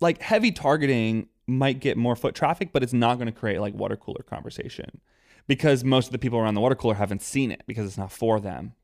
like 0.00 0.22
heavy 0.22 0.52
targeting 0.52 1.28
might 1.48 1.80
get 1.80 1.96
more 1.96 2.14
foot 2.14 2.34
traffic, 2.34 2.72
but 2.72 2.82
it's 2.82 2.92
not 2.92 3.16
going 3.16 3.26
to 3.26 3.32
create 3.32 3.60
like 3.60 3.74
water 3.74 3.96
cooler 3.96 4.22
conversation 4.22 5.00
because 5.48 5.82
most 5.82 6.06
of 6.06 6.12
the 6.12 6.18
people 6.18 6.38
around 6.38 6.54
the 6.54 6.60
water 6.60 6.76
cooler 6.76 6.94
haven't 6.94 7.22
seen 7.22 7.50
it 7.50 7.64
because 7.66 7.86
it's 7.86 7.98
not 7.98 8.12
for 8.12 8.38
them. 8.38 8.74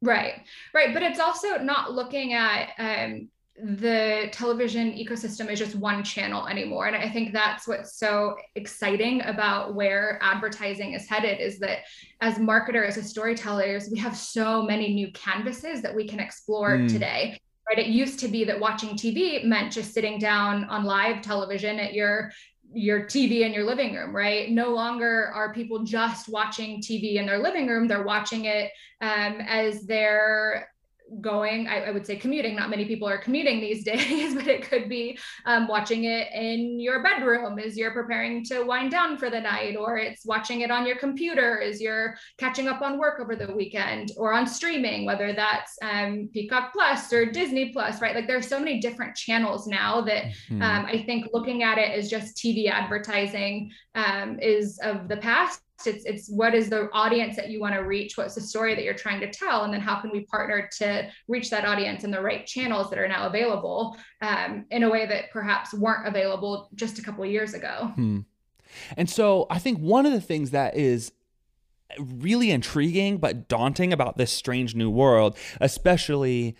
Right, 0.00 0.42
right, 0.72 0.94
but 0.94 1.02
it's 1.02 1.20
also 1.20 1.58
not 1.58 1.92
looking 1.92 2.32
at 2.32 2.70
um, 2.78 3.28
the 3.56 4.28
television 4.32 4.92
ecosystem 4.92 5.48
is 5.48 5.58
just 5.58 5.76
one 5.76 6.02
channel 6.02 6.48
anymore 6.48 6.86
and 6.86 6.96
i 6.96 7.08
think 7.08 7.32
that's 7.32 7.68
what's 7.68 7.96
so 7.96 8.36
exciting 8.56 9.22
about 9.22 9.76
where 9.76 10.18
advertising 10.22 10.92
is 10.92 11.06
headed 11.06 11.38
is 11.38 11.60
that 11.60 11.78
as 12.20 12.40
marketers 12.40 12.96
as 12.96 13.08
storytellers 13.08 13.88
we 13.92 13.98
have 13.98 14.16
so 14.16 14.60
many 14.64 14.92
new 14.92 15.10
canvases 15.12 15.80
that 15.82 15.94
we 15.94 16.06
can 16.06 16.18
explore 16.18 16.78
mm. 16.78 16.88
today 16.88 17.38
right 17.68 17.78
it 17.78 17.86
used 17.86 18.18
to 18.18 18.26
be 18.26 18.42
that 18.42 18.58
watching 18.58 18.96
tv 18.96 19.44
meant 19.44 19.72
just 19.72 19.94
sitting 19.94 20.18
down 20.18 20.64
on 20.64 20.82
live 20.82 21.22
television 21.22 21.78
at 21.78 21.94
your 21.94 22.32
your 22.74 23.04
TV 23.04 23.40
in 23.40 23.52
your 23.52 23.64
living 23.64 23.94
room, 23.94 24.14
right? 24.14 24.50
No 24.50 24.70
longer 24.70 25.30
are 25.34 25.52
people 25.52 25.84
just 25.84 26.28
watching 26.28 26.80
TV 26.80 27.16
in 27.16 27.26
their 27.26 27.38
living 27.38 27.66
room; 27.66 27.88
they're 27.88 28.02
watching 28.02 28.44
it 28.46 28.70
um, 29.00 29.40
as 29.40 29.86
they're 29.86 30.68
going 31.20 31.66
I, 31.68 31.84
I, 31.84 31.90
would 31.90 32.06
say 32.06 32.16
commuting 32.16 32.56
not 32.56 32.70
many 32.70 32.86
people 32.86 33.08
are 33.08 33.18
commuting 33.18 33.60
these 33.60 33.84
days 33.92 34.34
but 34.34 34.46
it 34.46 34.62
could 34.62 34.88
be 34.88 35.18
um, 35.44 35.68
watching 35.68 36.04
it 36.04 36.28
in 36.32 36.80
your 36.80 37.02
bedroom 37.02 37.58
as 37.58 37.76
you're 37.76 37.92
preparing 37.92 38.44
to 38.46 38.62
wind 38.62 38.90
down 38.90 39.18
for 39.18 39.30
the 39.30 39.40
night 39.40 39.76
or 39.76 39.98
it's 39.98 40.24
watching 40.24 40.62
it 40.62 40.70
on 40.70 40.86
your 40.86 40.96
computer 40.96 41.60
as 41.60 41.80
you're 41.80 42.16
catching 42.38 42.68
up 42.68 42.80
on 42.80 42.98
work 42.98 43.20
over 43.20 43.36
the 43.36 43.52
weekend 43.54 44.12
or 44.16 44.32
on 44.32 44.46
streaming 44.46 45.04
whether 45.04 45.32
that's 45.32 45.76
um, 45.82 46.28
peacock 46.32 46.72
plus 46.72 47.12
or 47.12 47.26
disney 47.26 47.70
plus 47.72 48.00
right 48.00 48.14
like 48.14 48.26
there's 48.26 48.48
so 48.48 48.58
many 48.58 48.80
different 48.80 49.14
channels 49.14 49.66
now 49.66 50.00
that 50.00 50.24
mm-hmm. 50.24 50.62
um, 50.62 50.86
i 50.86 51.02
think 51.04 51.26
looking 51.32 51.62
at 51.62 51.78
it 51.78 51.90
as 51.90 52.08
just 52.08 52.36
tv 52.36 52.70
advertising 52.70 53.70
um, 53.94 54.38
is 54.40 54.78
of 54.82 55.08
the 55.08 55.16
past 55.18 55.63
it's 55.86 56.04
it's 56.04 56.28
what 56.28 56.54
is 56.54 56.70
the 56.70 56.88
audience 56.92 57.36
that 57.36 57.50
you 57.50 57.60
want 57.60 57.74
to 57.74 57.80
reach? 57.80 58.16
What's 58.16 58.34
the 58.34 58.40
story 58.40 58.74
that 58.74 58.84
you're 58.84 58.94
trying 58.94 59.20
to 59.20 59.30
tell? 59.30 59.64
And 59.64 59.72
then 59.72 59.80
how 59.80 60.00
can 60.00 60.10
we 60.10 60.24
partner 60.26 60.68
to 60.78 61.10
reach 61.28 61.50
that 61.50 61.64
audience 61.64 62.04
in 62.04 62.10
the 62.10 62.20
right 62.20 62.46
channels 62.46 62.90
that 62.90 62.98
are 62.98 63.08
now 63.08 63.26
available 63.26 63.96
um, 64.22 64.64
in 64.70 64.82
a 64.84 64.90
way 64.90 65.06
that 65.06 65.30
perhaps 65.30 65.74
weren't 65.74 66.06
available 66.06 66.70
just 66.74 66.98
a 66.98 67.02
couple 67.02 67.24
years 67.26 67.54
ago? 67.54 67.92
Hmm. 67.94 68.20
and 68.96 69.08
so 69.08 69.46
i 69.50 69.58
think 69.58 69.78
one 69.78 70.06
of 70.06 70.12
the 70.12 70.20
things 70.20 70.50
that 70.50 70.76
is 70.76 71.12
really 71.98 72.50
intriguing 72.50 73.18
but 73.18 73.48
daunting 73.48 73.92
about 73.92 74.16
this 74.16 74.32
strange 74.32 74.74
new 74.74 74.90
world 74.90 75.36
especially 75.60 76.56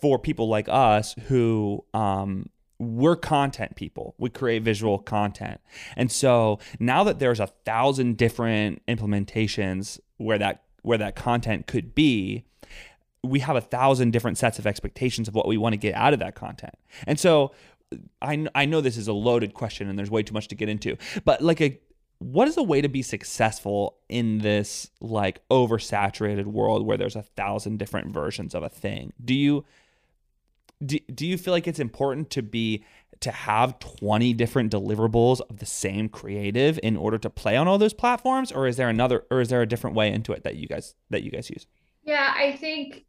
for 0.00 0.18
people 0.18 0.48
like 0.48 0.68
us 0.68 1.14
who 1.28 1.84
um, 1.94 2.48
we're 2.78 3.16
content 3.16 3.76
people. 3.76 4.14
We 4.18 4.30
create 4.30 4.62
visual 4.62 4.98
content. 4.98 5.60
And 5.96 6.10
so 6.10 6.58
now 6.78 7.04
that 7.04 7.18
there's 7.18 7.40
a 7.40 7.46
thousand 7.46 8.16
different 8.16 8.84
implementations 8.86 9.98
where 10.18 10.38
that 10.38 10.62
where 10.82 10.98
that 10.98 11.16
content 11.16 11.66
could 11.66 11.94
be, 11.94 12.44
we 13.24 13.40
have 13.40 13.56
a 13.56 13.60
thousand 13.60 14.12
different 14.12 14.38
sets 14.38 14.58
of 14.58 14.66
expectations 14.66 15.26
of 15.26 15.34
what 15.34 15.48
we 15.48 15.56
want 15.56 15.72
to 15.72 15.78
get 15.78 15.94
out 15.94 16.12
of 16.12 16.20
that 16.20 16.36
content. 16.36 16.74
And 17.06 17.18
so 17.18 17.52
I, 18.22 18.46
I 18.54 18.66
know 18.66 18.80
this 18.80 18.96
is 18.96 19.08
a 19.08 19.12
loaded 19.12 19.54
question 19.54 19.88
and 19.88 19.98
there's 19.98 20.10
way 20.10 20.22
too 20.22 20.34
much 20.34 20.48
to 20.48 20.54
get 20.54 20.68
into, 20.68 20.96
but 21.24 21.42
like 21.42 21.60
a 21.60 21.80
what 22.18 22.48
is 22.48 22.56
a 22.56 22.62
way 22.62 22.80
to 22.80 22.88
be 22.88 23.02
successful 23.02 23.98
in 24.08 24.38
this 24.38 24.90
like 25.00 25.46
oversaturated 25.50 26.46
world 26.46 26.86
where 26.86 26.96
there's 26.96 27.16
a 27.16 27.22
thousand 27.22 27.78
different 27.78 28.10
versions 28.10 28.54
of 28.54 28.62
a 28.62 28.68
thing? 28.68 29.12
Do 29.22 29.34
you 29.34 29.64
do, 30.84 30.98
do 31.12 31.26
you 31.26 31.38
feel 31.38 31.52
like 31.52 31.66
it's 31.66 31.78
important 31.78 32.30
to 32.30 32.42
be 32.42 32.84
to 33.20 33.30
have 33.30 33.78
20 33.78 34.34
different 34.34 34.72
deliverables 34.72 35.40
of 35.48 35.58
the 35.58 35.66
same 35.66 36.08
creative 36.08 36.78
in 36.82 36.96
order 36.96 37.16
to 37.18 37.30
play 37.30 37.56
on 37.56 37.66
all 37.66 37.78
those 37.78 37.94
platforms? 37.94 38.52
Or 38.52 38.66
is 38.66 38.76
there 38.76 38.88
another 38.88 39.24
or 39.30 39.40
is 39.40 39.48
there 39.48 39.62
a 39.62 39.66
different 39.66 39.96
way 39.96 40.12
into 40.12 40.32
it 40.32 40.44
that 40.44 40.56
you 40.56 40.68
guys 40.68 40.94
that 41.10 41.22
you 41.22 41.30
guys 41.30 41.48
use? 41.50 41.66
Yeah 42.04 42.32
i 42.36 42.56
think 42.56 43.04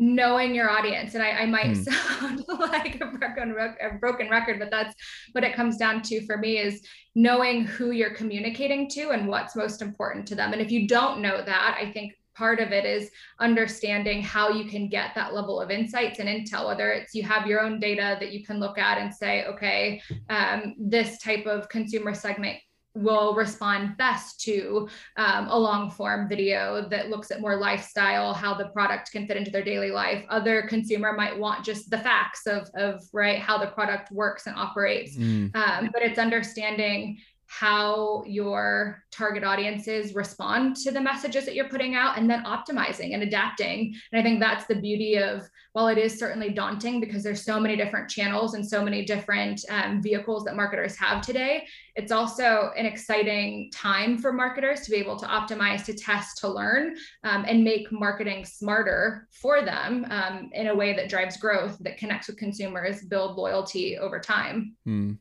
knowing 0.00 0.54
your 0.54 0.70
audience 0.70 1.14
and 1.14 1.24
i, 1.24 1.30
I 1.30 1.46
might 1.46 1.76
hmm. 1.76 1.82
sound 1.82 2.44
like 2.48 3.00
a 3.00 3.06
broken, 3.06 3.56
a 3.80 3.98
broken 3.98 4.30
record 4.30 4.60
but 4.60 4.70
that's 4.70 4.94
what 5.32 5.42
it 5.42 5.54
comes 5.54 5.76
down 5.76 6.02
to 6.02 6.24
for 6.24 6.36
me 6.36 6.58
is 6.58 6.86
knowing 7.16 7.64
who 7.64 7.90
you're 7.90 8.14
communicating 8.14 8.88
to 8.90 9.10
and 9.10 9.26
what's 9.26 9.56
most 9.56 9.82
important 9.82 10.24
to 10.28 10.36
them. 10.36 10.52
And 10.52 10.62
if 10.62 10.70
you 10.70 10.86
don't 10.86 11.20
know 11.20 11.42
that 11.42 11.76
i 11.80 11.90
think 11.90 12.12
part 12.38 12.60
of 12.60 12.70
it 12.70 12.84
is 12.84 13.10
understanding 13.40 14.22
how 14.22 14.48
you 14.48 14.70
can 14.70 14.88
get 14.88 15.12
that 15.16 15.34
level 15.34 15.60
of 15.60 15.70
insights 15.70 16.20
and 16.20 16.28
intel 16.28 16.66
whether 16.68 16.92
it's 16.92 17.14
you 17.14 17.24
have 17.24 17.46
your 17.48 17.60
own 17.60 17.80
data 17.80 18.16
that 18.20 18.32
you 18.32 18.46
can 18.46 18.60
look 18.60 18.78
at 18.78 18.96
and 18.96 19.12
say 19.12 19.44
okay 19.44 20.00
um, 20.30 20.74
this 20.78 21.18
type 21.18 21.46
of 21.46 21.68
consumer 21.68 22.14
segment 22.14 22.56
will 22.94 23.34
respond 23.34 23.96
best 23.96 24.40
to 24.40 24.88
um, 25.16 25.48
a 25.48 25.58
long 25.58 25.90
form 25.90 26.28
video 26.28 26.88
that 26.88 27.10
looks 27.10 27.30
at 27.30 27.40
more 27.40 27.56
lifestyle 27.56 28.32
how 28.32 28.54
the 28.54 28.68
product 28.68 29.10
can 29.12 29.26
fit 29.26 29.36
into 29.36 29.50
their 29.50 29.62
daily 29.62 29.90
life 29.90 30.24
other 30.28 30.62
consumer 30.62 31.12
might 31.12 31.36
want 31.36 31.64
just 31.64 31.90
the 31.90 31.98
facts 31.98 32.46
of, 32.46 32.68
of 32.74 33.02
right 33.12 33.40
how 33.40 33.58
the 33.58 33.66
product 33.68 34.10
works 34.12 34.46
and 34.46 34.56
operates 34.56 35.16
mm. 35.16 35.54
um, 35.56 35.90
but 35.92 36.02
it's 36.02 36.18
understanding 36.18 37.18
how 37.48 38.22
your 38.26 39.02
target 39.10 39.42
audiences 39.42 40.14
respond 40.14 40.76
to 40.76 40.90
the 40.90 41.00
messages 41.00 41.46
that 41.46 41.54
you're 41.54 41.68
putting 41.68 41.94
out 41.94 42.18
and 42.18 42.28
then 42.28 42.44
optimizing 42.44 43.14
and 43.14 43.22
adapting 43.22 43.94
and 44.12 44.20
i 44.20 44.22
think 44.22 44.38
that's 44.38 44.66
the 44.66 44.74
beauty 44.74 45.16
of 45.16 45.48
while 45.72 45.88
it 45.88 45.96
is 45.96 46.18
certainly 46.18 46.50
daunting 46.50 47.00
because 47.00 47.22
there's 47.22 47.44
so 47.44 47.58
many 47.58 47.74
different 47.74 48.08
channels 48.08 48.52
and 48.52 48.66
so 48.66 48.84
many 48.84 49.02
different 49.02 49.64
um, 49.70 50.02
vehicles 50.02 50.44
that 50.44 50.56
marketers 50.56 50.94
have 50.96 51.22
today 51.22 51.66
it's 51.96 52.12
also 52.12 52.70
an 52.76 52.84
exciting 52.84 53.70
time 53.72 54.18
for 54.18 54.30
marketers 54.30 54.82
to 54.82 54.90
be 54.90 54.98
able 54.98 55.16
to 55.16 55.26
optimize 55.26 55.84
to 55.86 55.94
test 55.94 56.36
to 56.36 56.48
learn 56.48 56.94
um, 57.24 57.46
and 57.48 57.64
make 57.64 57.90
marketing 57.90 58.44
smarter 58.44 59.26
for 59.30 59.62
them 59.62 60.06
um, 60.10 60.50
in 60.52 60.66
a 60.66 60.74
way 60.74 60.94
that 60.94 61.08
drives 61.08 61.38
growth 61.38 61.78
that 61.80 61.96
connects 61.96 62.28
with 62.28 62.36
consumers 62.36 63.02
build 63.04 63.38
loyalty 63.38 63.96
over 63.96 64.20
time 64.20 64.76
hmm. 64.84 65.12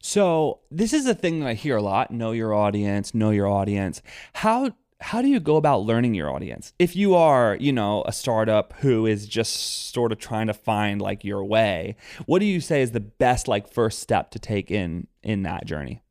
So 0.00 0.60
this 0.70 0.92
is 0.92 1.06
a 1.06 1.14
thing 1.14 1.40
that 1.40 1.48
I 1.48 1.54
hear 1.54 1.76
a 1.76 1.82
lot: 1.82 2.10
know 2.10 2.32
your 2.32 2.54
audience, 2.54 3.14
know 3.14 3.30
your 3.30 3.48
audience. 3.48 4.02
How 4.34 4.72
how 5.00 5.20
do 5.20 5.28
you 5.28 5.40
go 5.40 5.56
about 5.56 5.82
learning 5.82 6.14
your 6.14 6.30
audience? 6.30 6.72
If 6.78 6.96
you 6.96 7.14
are, 7.14 7.56
you 7.60 7.72
know, 7.72 8.04
a 8.06 8.12
startup 8.12 8.72
who 8.78 9.06
is 9.06 9.26
just 9.26 9.92
sort 9.92 10.12
of 10.12 10.18
trying 10.18 10.46
to 10.46 10.54
find 10.54 11.00
like 11.00 11.24
your 11.24 11.44
way, 11.44 11.96
what 12.24 12.38
do 12.38 12.46
you 12.46 12.60
say 12.60 12.80
is 12.80 12.92
the 12.92 13.00
best 13.00 13.46
like 13.46 13.70
first 13.70 13.98
step 13.98 14.30
to 14.30 14.38
take 14.38 14.70
in 14.70 15.06
in 15.22 15.42
that 15.42 15.66
journey? 15.66 16.02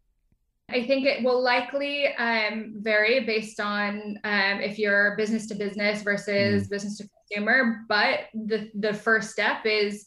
I 0.70 0.86
think 0.86 1.06
it 1.06 1.24
will 1.24 1.42
likely 1.42 2.08
um, 2.16 2.76
vary 2.78 3.20
based 3.22 3.60
on 3.60 4.20
um, 4.24 4.62
if 4.62 4.80
you're 4.80 5.16
business 5.18 5.48
to 5.48 5.56
business 5.56 6.02
versus 6.04 6.68
mm. 6.68 6.70
business 6.70 6.98
to 6.98 7.10
consumer. 7.30 7.86
But 7.90 8.22
the 8.34 8.70
the 8.76 8.94
first 8.94 9.32
step 9.32 9.66
is 9.66 10.06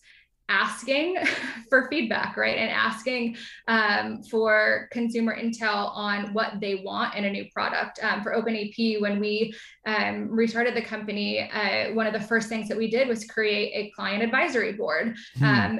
asking 0.48 1.16
for 1.68 1.88
feedback, 1.88 2.36
right? 2.36 2.56
And 2.56 2.70
asking 2.70 3.36
um, 3.68 4.22
for 4.22 4.88
consumer 4.92 5.36
intel 5.36 5.90
on 5.94 6.32
what 6.32 6.60
they 6.60 6.76
want 6.76 7.14
in 7.14 7.24
a 7.24 7.30
new 7.30 7.46
product. 7.52 7.98
Um, 8.02 8.22
for 8.22 8.32
OpenAP, 8.32 9.00
when 9.00 9.20
we 9.20 9.54
um, 9.86 10.30
restarted 10.30 10.74
the 10.74 10.82
company, 10.82 11.50
uh, 11.50 11.92
one 11.92 12.06
of 12.06 12.12
the 12.12 12.20
first 12.20 12.48
things 12.48 12.68
that 12.68 12.76
we 12.76 12.90
did 12.90 13.08
was 13.08 13.24
create 13.24 13.72
a 13.74 13.90
client 13.94 14.22
advisory 14.22 14.72
board. 14.72 15.16
Hmm. 15.38 15.44
Um, 15.44 15.78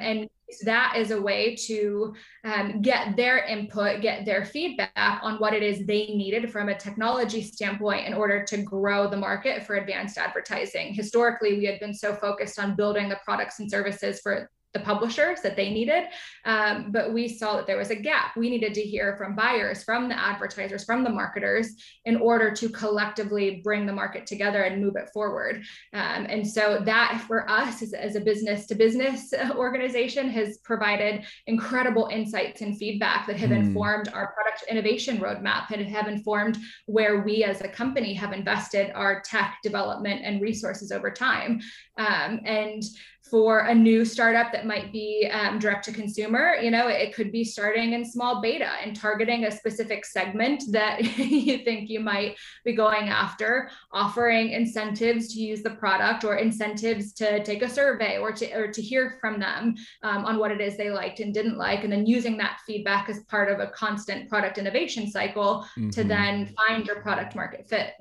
and 0.48 0.58
that 0.64 0.94
is 0.96 1.10
a 1.10 1.20
way 1.20 1.56
to 1.56 2.14
um, 2.44 2.80
get 2.80 3.16
their 3.16 3.44
input, 3.44 4.00
get 4.00 4.24
their 4.24 4.44
feedback 4.44 5.20
on 5.22 5.36
what 5.36 5.54
it 5.54 5.62
is 5.62 5.86
they 5.86 6.06
needed 6.06 6.50
from 6.50 6.68
a 6.68 6.78
technology 6.78 7.42
standpoint 7.42 8.06
in 8.06 8.14
order 8.14 8.44
to 8.44 8.58
grow 8.58 9.08
the 9.08 9.16
market 9.16 9.64
for 9.64 9.76
advanced 9.76 10.18
advertising. 10.18 10.94
Historically, 10.94 11.58
we 11.58 11.64
had 11.64 11.80
been 11.80 11.94
so 11.94 12.14
focused 12.14 12.58
on 12.58 12.76
building 12.76 13.08
the 13.08 13.18
products 13.24 13.58
and 13.58 13.70
services 13.70 14.20
for 14.20 14.50
the 14.76 14.84
publishers 14.84 15.40
that 15.40 15.56
they 15.56 15.70
needed. 15.70 16.04
Um, 16.44 16.90
but 16.90 17.12
we 17.12 17.28
saw 17.28 17.56
that 17.56 17.66
there 17.66 17.78
was 17.78 17.90
a 17.90 17.96
gap. 17.96 18.36
We 18.36 18.50
needed 18.50 18.74
to 18.74 18.82
hear 18.82 19.16
from 19.16 19.34
buyers, 19.34 19.82
from 19.82 20.08
the 20.08 20.18
advertisers, 20.18 20.84
from 20.84 21.02
the 21.02 21.10
marketers 21.10 21.74
in 22.04 22.16
order 22.16 22.50
to 22.52 22.68
collectively 22.68 23.60
bring 23.64 23.86
the 23.86 23.92
market 23.92 24.26
together 24.26 24.62
and 24.62 24.82
move 24.82 24.96
it 24.96 25.08
forward. 25.14 25.62
Um, 25.94 26.26
and 26.28 26.46
so 26.46 26.82
that 26.84 27.24
for 27.26 27.48
us 27.50 27.82
as, 27.82 27.94
as 27.94 28.16
a 28.16 28.20
business 28.20 28.66
to 28.66 28.74
business 28.74 29.32
organization 29.54 30.28
has 30.30 30.58
provided 30.58 31.24
incredible 31.46 32.08
insights 32.12 32.60
and 32.60 32.76
feedback 32.76 33.26
that 33.26 33.36
have 33.36 33.50
mm. 33.50 33.58
informed 33.58 34.08
our 34.08 34.32
product 34.32 34.64
innovation 34.70 35.18
roadmap 35.18 35.70
and 35.70 35.86
have 35.86 36.06
informed 36.06 36.58
where 36.86 37.22
we 37.22 37.44
as 37.44 37.62
a 37.62 37.68
company 37.68 38.12
have 38.12 38.32
invested 38.32 38.92
our 38.94 39.22
tech 39.22 39.58
development 39.62 40.20
and 40.24 40.42
resources 40.42 40.92
over 40.92 41.10
time. 41.10 41.60
Um, 41.98 42.40
and 42.44 42.82
for 43.30 43.60
a 43.60 43.74
new 43.74 44.04
startup 44.04 44.52
that 44.52 44.65
might 44.66 44.92
be 44.92 45.30
um, 45.32 45.58
direct 45.58 45.84
to 45.84 45.92
consumer 45.92 46.56
you 46.60 46.70
know 46.70 46.88
it 46.88 47.14
could 47.14 47.30
be 47.32 47.44
starting 47.44 47.92
in 47.92 48.04
small 48.04 48.40
beta 48.40 48.70
and 48.82 48.96
targeting 48.96 49.44
a 49.44 49.50
specific 49.50 50.04
segment 50.04 50.62
that 50.70 51.02
you 51.18 51.58
think 51.58 51.88
you 51.88 52.00
might 52.00 52.36
be 52.64 52.72
going 52.72 53.08
after 53.08 53.70
offering 53.92 54.50
incentives 54.50 55.32
to 55.32 55.40
use 55.40 55.62
the 55.62 55.70
product 55.70 56.24
or 56.24 56.36
incentives 56.36 57.12
to 57.12 57.42
take 57.44 57.62
a 57.62 57.68
survey 57.68 58.18
or 58.18 58.32
to 58.32 58.52
or 58.54 58.68
to 58.68 58.82
hear 58.82 59.18
from 59.20 59.38
them 59.38 59.74
um, 60.02 60.24
on 60.24 60.38
what 60.38 60.50
it 60.50 60.60
is 60.60 60.76
they 60.76 60.90
liked 60.90 61.20
and 61.20 61.32
didn't 61.32 61.56
like 61.56 61.84
and 61.84 61.92
then 61.92 62.06
using 62.06 62.36
that 62.36 62.58
feedback 62.66 63.08
as 63.08 63.22
part 63.24 63.50
of 63.50 63.60
a 63.60 63.68
constant 63.68 64.28
product 64.28 64.58
innovation 64.58 65.10
cycle 65.10 65.66
mm-hmm. 65.76 65.90
to 65.90 66.04
then 66.04 66.52
find 66.56 66.86
your 66.86 67.00
product 67.00 67.34
market 67.34 67.68
fit 67.68 67.92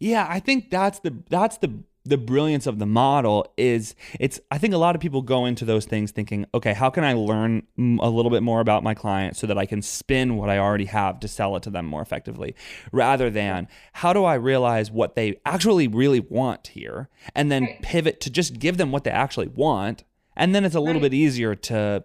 yeah 0.00 0.26
i 0.28 0.40
think 0.40 0.70
that's 0.70 1.00
the 1.00 1.14
that's 1.30 1.58
the 1.58 1.82
the 2.06 2.18
brilliance 2.18 2.66
of 2.66 2.78
the 2.78 2.86
model 2.86 3.50
is 3.56 3.94
it's 4.20 4.38
i 4.50 4.58
think 4.58 4.74
a 4.74 4.78
lot 4.78 4.94
of 4.94 5.00
people 5.00 5.22
go 5.22 5.46
into 5.46 5.64
those 5.64 5.86
things 5.86 6.10
thinking 6.10 6.44
okay 6.52 6.74
how 6.74 6.90
can 6.90 7.02
i 7.02 7.14
learn 7.14 7.62
a 7.78 8.10
little 8.10 8.30
bit 8.30 8.42
more 8.42 8.60
about 8.60 8.82
my 8.82 8.94
client 8.94 9.36
so 9.36 9.46
that 9.46 9.56
i 9.56 9.64
can 9.64 9.80
spin 9.80 10.36
what 10.36 10.50
i 10.50 10.58
already 10.58 10.84
have 10.84 11.18
to 11.18 11.26
sell 11.26 11.56
it 11.56 11.62
to 11.62 11.70
them 11.70 11.86
more 11.86 12.02
effectively 12.02 12.54
rather 12.92 13.30
than 13.30 13.66
how 13.94 14.12
do 14.12 14.24
i 14.24 14.34
realize 14.34 14.90
what 14.90 15.14
they 15.16 15.40
actually 15.46 15.88
really 15.88 16.20
want 16.20 16.68
here 16.68 17.08
and 17.34 17.50
then 17.50 17.64
right. 17.64 17.82
pivot 17.82 18.20
to 18.20 18.30
just 18.30 18.58
give 18.58 18.76
them 18.76 18.92
what 18.92 19.04
they 19.04 19.10
actually 19.10 19.48
want 19.48 20.04
and 20.36 20.54
then 20.54 20.64
it's 20.64 20.74
a 20.74 20.80
little 20.80 21.00
right. 21.00 21.10
bit 21.10 21.14
easier 21.14 21.54
to 21.54 22.04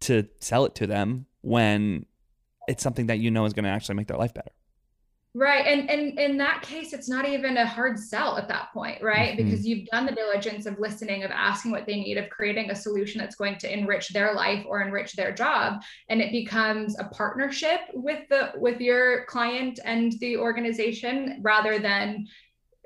to 0.00 0.28
sell 0.38 0.64
it 0.64 0.74
to 0.74 0.86
them 0.86 1.26
when 1.40 2.06
it's 2.68 2.82
something 2.82 3.06
that 3.06 3.18
you 3.18 3.30
know 3.30 3.44
is 3.44 3.52
going 3.52 3.64
to 3.64 3.70
actually 3.70 3.94
make 3.94 4.06
their 4.06 4.16
life 4.16 4.32
better 4.32 4.50
Right. 5.36 5.66
And, 5.66 5.90
and 5.90 6.16
in 6.16 6.36
that 6.38 6.62
case, 6.62 6.92
it's 6.92 7.08
not 7.08 7.28
even 7.28 7.56
a 7.56 7.66
hard 7.66 7.98
sell 7.98 8.38
at 8.38 8.46
that 8.46 8.72
point, 8.72 9.02
right? 9.02 9.36
Mm-hmm. 9.36 9.44
Because 9.44 9.66
you've 9.66 9.88
done 9.88 10.06
the 10.06 10.12
diligence 10.12 10.64
of 10.64 10.78
listening, 10.78 11.24
of 11.24 11.32
asking 11.32 11.72
what 11.72 11.86
they 11.86 11.96
need, 11.96 12.18
of 12.18 12.30
creating 12.30 12.70
a 12.70 12.74
solution 12.74 13.20
that's 13.20 13.34
going 13.34 13.58
to 13.58 13.72
enrich 13.72 14.10
their 14.10 14.32
life 14.32 14.64
or 14.64 14.80
enrich 14.80 15.14
their 15.14 15.34
job. 15.34 15.82
And 16.08 16.20
it 16.20 16.30
becomes 16.30 16.96
a 17.00 17.04
partnership 17.08 17.80
with 17.94 18.28
the 18.28 18.52
with 18.54 18.80
your 18.80 19.24
client 19.24 19.80
and 19.84 20.12
the 20.20 20.36
organization 20.36 21.40
rather 21.42 21.80
than 21.80 22.28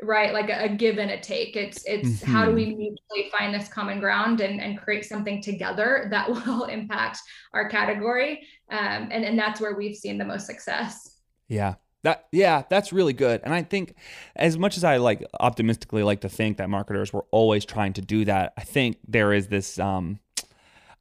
right 0.01 0.33
like 0.33 0.49
a, 0.49 0.65
a 0.65 0.69
give 0.69 0.99
and 0.99 1.11
a 1.11 1.21
take 1.21 1.57
it's 1.57 1.85
it's 1.85 2.21
mm-hmm. 2.21 2.33
how 2.33 2.45
do 2.45 2.53
we 2.53 2.67
mm-hmm. 2.67 2.79
mutually 2.79 3.33
find 3.37 3.53
this 3.53 3.67
common 3.67 3.99
ground 3.99 4.41
and, 4.41 4.61
and 4.61 4.79
create 4.79 5.05
something 5.05 5.43
together 5.43 6.07
that 6.13 6.31
will 6.31 6.67
impact 6.67 7.19
our 7.53 7.69
category 7.69 8.47
um, 8.71 9.09
and 9.11 9.25
and 9.25 9.37
that's 9.37 9.61
where 9.61 9.75
we've 9.75 9.97
seen 9.97 10.17
the 10.17 10.25
most 10.25 10.47
success 10.47 11.17
yeah 11.49 11.75
that 12.05 12.27
yeah, 12.33 12.63
that's 12.69 12.93
really 12.93 13.13
good. 13.13 13.41
And 13.43 13.53
I 13.53 13.63
think 13.63 13.95
as 14.37 14.57
much 14.57 14.77
as 14.77 14.85
I 14.85 14.99
like 14.99 15.25
optimistically 15.41 16.03
like 16.03 16.21
to 16.21 16.29
think 16.29 16.59
that 16.59 16.71
marketers 16.71 17.13
were 17.13 17.27
always 17.31 17.65
trying 17.65 17.93
to 17.95 18.01
do 18.03 18.25
that, 18.25 18.53
I 18.57 18.63
think 18.63 18.99
there 19.07 19.33
is 19.33 19.49
this 19.49 19.79
um 19.79 20.21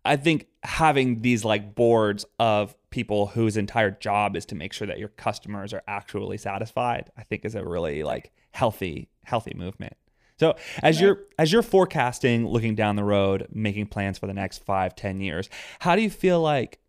I 0.04 0.16
think 0.16 0.48
having 0.64 1.22
these 1.22 1.44
like 1.44 1.76
boards 1.76 2.26
of 2.40 2.76
people 2.90 3.28
whose 3.28 3.58
entire 3.58 3.92
job 3.92 4.36
is 4.36 4.46
to 4.48 4.56
make 4.56 4.74
sure 4.74 4.88
that 4.88 5.00
your 5.00 5.10
customers 5.10 5.74
are 5.74 5.84
actually 5.88 6.38
satisfied, 6.38 7.12
I 7.18 7.24
think 7.24 7.44
is 7.44 7.56
a 7.56 7.64
really 7.64 8.04
like 8.04 8.32
healthy 8.52 9.10
healthy 9.26 9.54
movement. 9.56 9.98
So 10.40 10.56
as 10.82 11.02
you're 11.02 11.20
as 11.38 11.52
you're 11.52 11.64
forecasting, 11.64 12.48
looking 12.48 12.76
down 12.76 12.96
the 12.96 13.04
road, 13.04 13.48
making 13.52 13.88
plans 13.88 14.18
for 14.18 14.28
the 14.28 14.34
next 14.34 14.64
five, 14.64 14.96
ten 14.96 15.20
years, 15.20 15.50
how 15.80 15.96
do 15.96 16.02
you 16.02 16.10
feel 16.10 16.42
like 16.42 16.80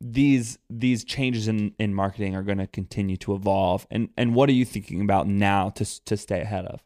these 0.00 0.58
these 0.68 1.04
changes 1.04 1.48
in, 1.48 1.74
in 1.78 1.94
marketing 1.94 2.34
are 2.34 2.42
going 2.42 2.58
to 2.58 2.66
continue 2.66 3.16
to 3.18 3.34
evolve. 3.34 3.86
And 3.90 4.08
and 4.16 4.34
what 4.34 4.48
are 4.48 4.52
you 4.52 4.64
thinking 4.64 5.00
about 5.00 5.26
now 5.26 5.70
to 5.70 6.04
to 6.04 6.16
stay 6.16 6.40
ahead 6.40 6.66
of? 6.66 6.82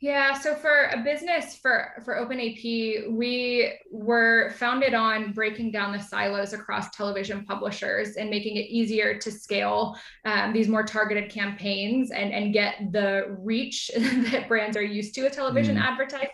Yeah 0.00 0.34
so 0.34 0.56
for 0.56 0.90
a 0.92 1.00
business 1.04 1.54
for 1.54 2.02
for 2.04 2.16
OpenAP 2.16 3.08
we 3.12 3.72
were 3.92 4.50
founded 4.56 4.94
on 4.94 5.32
breaking 5.32 5.70
down 5.70 5.92
the 5.92 6.00
silos 6.00 6.52
across 6.52 6.90
television 6.90 7.44
publishers 7.44 8.16
and 8.16 8.28
making 8.28 8.56
it 8.56 8.66
easier 8.66 9.16
to 9.16 9.30
scale 9.30 9.96
um, 10.24 10.52
these 10.52 10.66
more 10.66 10.82
targeted 10.82 11.30
campaigns 11.30 12.10
and 12.10 12.32
and 12.32 12.52
get 12.52 12.90
the 12.90 13.36
reach 13.38 13.92
that 13.96 14.48
brands 14.48 14.76
are 14.76 14.82
used 14.82 15.14
to 15.14 15.22
with 15.22 15.34
television 15.34 15.76
mm. 15.76 15.82
advertisers 15.82 16.30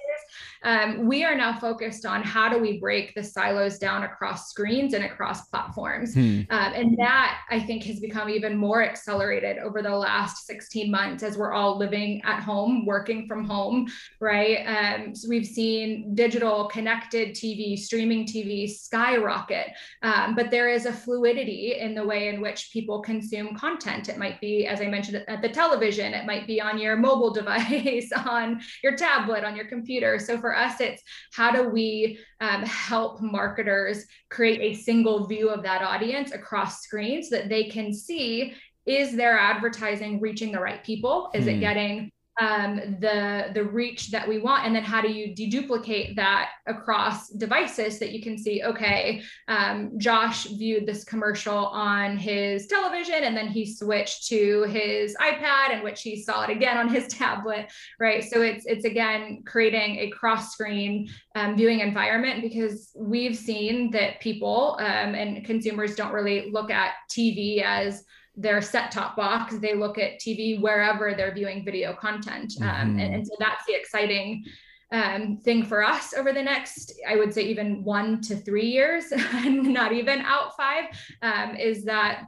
um, 0.62 1.06
we 1.06 1.24
are 1.24 1.34
now 1.34 1.58
focused 1.58 2.06
on 2.06 2.22
how 2.22 2.48
do 2.48 2.58
we 2.58 2.78
break 2.78 3.14
the 3.14 3.22
silos 3.22 3.78
down 3.78 4.04
across 4.04 4.48
screens 4.48 4.94
and 4.94 5.04
across 5.04 5.48
platforms. 5.48 6.14
Hmm. 6.14 6.40
Um, 6.50 6.72
and 6.74 6.98
that 6.98 7.40
I 7.50 7.60
think 7.60 7.84
has 7.84 8.00
become 8.00 8.28
even 8.28 8.56
more 8.56 8.82
accelerated 8.82 9.58
over 9.58 9.82
the 9.82 9.94
last 9.94 10.46
16 10.46 10.90
months 10.90 11.22
as 11.22 11.36
we're 11.36 11.52
all 11.52 11.78
living 11.78 12.22
at 12.24 12.42
home, 12.42 12.86
working 12.86 13.26
from 13.26 13.44
home, 13.44 13.86
right? 14.20 14.64
Um, 14.66 15.14
so 15.14 15.28
we've 15.28 15.46
seen 15.46 16.14
digital 16.14 16.66
connected 16.68 17.30
TV, 17.30 17.78
streaming 17.78 18.26
TV 18.26 18.68
skyrocket. 18.68 19.68
Um, 20.02 20.34
but 20.34 20.50
there 20.50 20.68
is 20.68 20.86
a 20.86 20.92
fluidity 20.92 21.76
in 21.78 21.94
the 21.94 22.04
way 22.04 22.28
in 22.28 22.40
which 22.40 22.70
people 22.72 23.00
consume 23.00 23.54
content. 23.54 24.08
It 24.08 24.18
might 24.18 24.40
be, 24.40 24.66
as 24.66 24.80
I 24.80 24.86
mentioned, 24.86 25.24
at 25.28 25.42
the 25.42 25.48
television, 25.48 26.14
it 26.14 26.26
might 26.26 26.46
be 26.46 26.60
on 26.60 26.78
your 26.78 26.96
mobile 26.96 27.30
device, 27.38 28.10
on 28.26 28.60
your 28.82 28.96
tablet, 28.96 29.44
on 29.44 29.56
your 29.56 29.66
computer. 29.66 30.18
So 30.18 30.38
for 30.38 30.47
us, 30.56 30.80
it's 30.80 31.02
how 31.32 31.50
do 31.50 31.68
we 31.68 32.18
um, 32.40 32.62
help 32.62 33.20
marketers 33.20 34.04
create 34.30 34.60
a 34.60 34.80
single 34.80 35.26
view 35.26 35.48
of 35.48 35.62
that 35.62 35.82
audience 35.82 36.32
across 36.32 36.82
screens 36.82 37.30
so 37.30 37.36
that 37.36 37.48
they 37.48 37.64
can 37.64 37.92
see 37.92 38.54
is 38.86 39.14
their 39.14 39.38
advertising 39.38 40.20
reaching 40.20 40.50
the 40.50 40.60
right 40.60 40.82
people? 40.82 41.30
Is 41.34 41.44
mm. 41.44 41.48
it 41.48 41.54
hmm. 41.54 41.60
getting 41.60 42.12
um, 42.40 42.96
the 43.00 43.50
the 43.54 43.64
reach 43.64 44.10
that 44.10 44.26
we 44.26 44.38
want. 44.38 44.66
And 44.66 44.74
then 44.74 44.84
how 44.84 45.00
do 45.00 45.08
you 45.08 45.34
deduplicate 45.34 46.16
that 46.16 46.50
across 46.66 47.28
devices 47.28 47.98
that 47.98 48.12
you 48.12 48.22
can 48.22 48.38
see 48.38 48.62
okay 48.62 49.22
um, 49.48 49.98
josh 49.98 50.44
viewed 50.44 50.86
this 50.86 51.04
commercial 51.04 51.66
on 51.68 52.16
his 52.16 52.66
television 52.66 53.24
and 53.24 53.36
then 53.36 53.48
he 53.48 53.64
switched 53.64 54.26
to 54.28 54.62
his 54.64 55.16
ipad 55.20 55.72
in 55.72 55.82
which 55.82 56.02
he 56.02 56.20
saw 56.22 56.42
it 56.44 56.50
again 56.50 56.76
on 56.76 56.88
his 56.88 57.08
tablet 57.08 57.68
right? 57.98 58.24
So 58.24 58.42
it's 58.42 58.64
it's 58.66 58.84
again 58.84 59.42
creating 59.46 59.98
a 59.98 60.10
cross 60.10 60.52
screen 60.52 61.08
um, 61.34 61.56
viewing 61.56 61.80
environment 61.80 62.42
because 62.42 62.90
we've 62.96 63.36
seen 63.36 63.90
that 63.92 64.20
people 64.20 64.76
um, 64.80 65.14
and 65.14 65.44
consumers 65.44 65.94
don't 65.94 66.12
really 66.12 66.50
look 66.50 66.70
at 66.70 66.92
tv 67.10 67.62
as 67.62 68.04
their 68.38 68.62
set 68.62 68.90
top 68.90 69.16
box 69.16 69.58
they 69.58 69.74
look 69.74 69.98
at 69.98 70.18
tv 70.20 70.60
wherever 70.60 71.14
they're 71.14 71.34
viewing 71.34 71.64
video 71.64 71.92
content. 71.92 72.54
Um, 72.60 72.66
mm-hmm. 72.66 72.98
and, 73.00 73.14
and, 73.16 73.26
so 73.26 73.34
that's 73.38 73.66
the 73.66 73.74
exciting 73.74 74.44
um, 74.92 75.38
thing 75.38 75.64
for 75.64 75.82
us 75.82 76.14
over 76.14 76.32
the 76.32 76.42
next 76.42 76.94
i 77.06 77.16
would 77.16 77.34
say 77.34 77.42
even 77.42 77.84
one 77.84 78.20
to 78.22 78.36
three 78.36 78.66
years 78.66 79.06
not 79.44 79.92
even 79.92 80.20
out 80.20 80.56
five 80.56 80.84
um, 81.22 81.56
is 81.56 81.84
that 81.84 82.24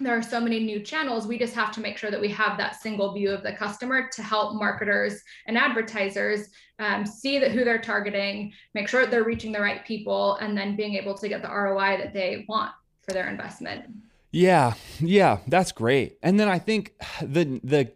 there 0.00 0.16
are 0.16 0.22
so 0.22 0.40
many 0.40 0.60
new 0.60 0.80
channels. 0.80 1.26
We 1.26 1.38
just 1.38 1.54
have 1.54 1.72
to 1.72 1.80
make 1.80 1.98
sure 1.98 2.10
that 2.10 2.20
we 2.20 2.28
have 2.28 2.56
that 2.56 2.80
single 2.80 3.12
view 3.12 3.30
of 3.30 3.42
the 3.42 3.52
customer 3.52 4.08
to 4.14 4.22
help 4.22 4.54
marketers 4.54 5.20
and 5.46 5.58
advertisers 5.58 6.48
um, 6.78 7.04
see 7.04 7.38
that 7.38 7.52
who 7.52 7.64
they're 7.64 7.78
targeting 7.78 8.52
make 8.74 8.88
sure 8.88 9.06
they're 9.06 9.24
reaching 9.24 9.52
the 9.52 9.60
right 9.60 9.84
people 9.84 10.36
and 10.36 10.56
then 10.56 10.76
being 10.76 10.94
able 10.94 11.16
to 11.18 11.28
get 11.28 11.42
the 11.42 11.48
roi 11.48 11.98
that 11.98 12.14
they 12.14 12.46
want 12.48 12.72
for 13.02 13.12
their 13.12 13.28
investment 13.28 13.84
yeah, 14.30 14.74
yeah, 15.00 15.38
that's 15.46 15.72
great. 15.72 16.18
And 16.22 16.38
then 16.38 16.48
I 16.48 16.58
think 16.58 16.94
the 17.22 17.60
the 17.64 17.92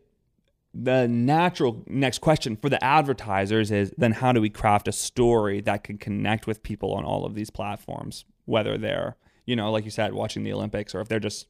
the 0.76 1.06
natural 1.06 1.84
next 1.86 2.18
question 2.18 2.56
for 2.56 2.68
the 2.68 2.82
advertisers 2.82 3.70
is 3.70 3.94
then 3.96 4.10
how 4.10 4.32
do 4.32 4.40
we 4.40 4.50
craft 4.50 4.88
a 4.88 4.92
story 4.92 5.60
that 5.60 5.84
can 5.84 5.98
connect 5.98 6.48
with 6.48 6.64
people 6.64 6.92
on 6.94 7.04
all 7.04 7.24
of 7.24 7.34
these 7.34 7.48
platforms, 7.48 8.24
whether 8.44 8.76
they're, 8.76 9.16
you 9.46 9.54
know, 9.54 9.70
like 9.70 9.84
you 9.84 9.90
said, 9.92 10.12
watching 10.14 10.42
the 10.42 10.52
Olympics 10.52 10.92
or 10.92 11.00
if 11.00 11.06
they're 11.06 11.20
just 11.20 11.46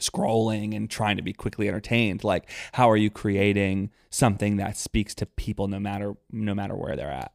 scrolling 0.00 0.74
and 0.74 0.88
trying 0.88 1.16
to 1.18 1.22
be 1.22 1.34
quickly 1.34 1.68
entertained 1.68 2.24
like 2.24 2.48
how 2.72 2.90
are 2.90 2.96
you 2.96 3.10
creating 3.10 3.90
something 4.08 4.56
that 4.56 4.74
speaks 4.74 5.14
to 5.14 5.26
people 5.26 5.68
no 5.68 5.78
matter 5.78 6.14
no 6.30 6.54
matter 6.54 6.74
where 6.74 6.96
they're 6.96 7.10
at 7.10 7.32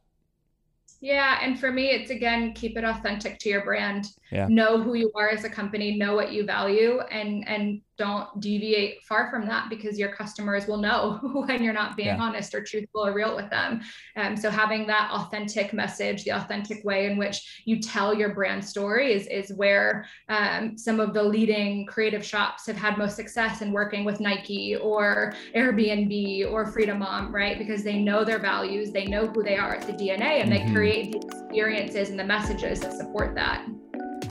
yeah. 1.00 1.38
And 1.42 1.58
for 1.58 1.70
me, 1.70 1.90
it's 1.90 2.10
again, 2.10 2.52
keep 2.54 2.76
it 2.76 2.84
authentic 2.84 3.38
to 3.40 3.48
your 3.48 3.64
brand. 3.64 4.06
Yeah. 4.30 4.46
Know 4.48 4.82
who 4.82 4.94
you 4.94 5.12
are 5.14 5.28
as 5.28 5.44
a 5.44 5.50
company, 5.50 5.96
know 5.96 6.14
what 6.14 6.32
you 6.32 6.44
value 6.44 7.00
and 7.00 7.46
and 7.48 7.80
don't 7.98 8.40
deviate 8.40 9.02
far 9.04 9.28
from 9.30 9.46
that 9.46 9.68
because 9.68 9.98
your 9.98 10.10
customers 10.10 10.66
will 10.66 10.78
know 10.78 11.18
when 11.46 11.62
you're 11.62 11.72
not 11.72 11.96
being 11.96 12.08
yeah. 12.08 12.18
honest 12.18 12.54
or 12.54 12.62
truthful 12.62 13.06
or 13.06 13.12
real 13.12 13.34
with 13.34 13.50
them. 13.50 13.80
Um, 14.16 14.36
so 14.36 14.50
having 14.50 14.86
that 14.86 15.10
authentic 15.12 15.72
message, 15.72 16.24
the 16.24 16.30
authentic 16.30 16.84
way 16.84 17.06
in 17.06 17.18
which 17.18 17.62
you 17.64 17.80
tell 17.80 18.14
your 18.14 18.34
brand 18.34 18.64
story 18.64 19.12
is, 19.12 19.26
is 19.26 19.52
where 19.56 20.06
um, 20.28 20.78
some 20.78 21.00
of 21.00 21.12
the 21.12 21.22
leading 21.22 21.86
creative 21.86 22.24
shops 22.24 22.66
have 22.66 22.76
had 22.76 22.96
most 22.96 23.16
success 23.16 23.60
in 23.60 23.72
working 23.72 24.04
with 24.04 24.20
Nike 24.20 24.76
or 24.76 25.34
Airbnb 25.54 26.50
or 26.50 26.66
Frida 26.66 26.94
Mom, 26.94 27.34
right? 27.34 27.58
Because 27.58 27.82
they 27.82 27.98
know 27.98 28.24
their 28.24 28.38
values, 28.38 28.92
they 28.92 29.06
know 29.06 29.26
who 29.26 29.42
they 29.42 29.56
are 29.56 29.74
at 29.74 29.86
the 29.86 29.92
DNA, 29.92 30.40
and 30.40 30.50
mm-hmm. 30.50 30.68
they 30.68 30.72
create 30.72 31.12
the 31.12 31.18
experiences 31.26 32.10
and 32.10 32.18
the 32.18 32.24
messages 32.24 32.80
that 32.80 32.92
support 32.92 33.34
that. 33.34 33.66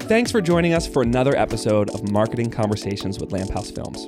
Thanks 0.07 0.31
for 0.31 0.39
joining 0.39 0.73
us 0.73 0.87
for 0.87 1.01
another 1.01 1.35
episode 1.35 1.89
of 1.89 2.09
Marketing 2.09 2.49
Conversations 2.49 3.19
with 3.19 3.33
Lamp 3.33 3.49
House 3.49 3.69
Films. 3.69 4.07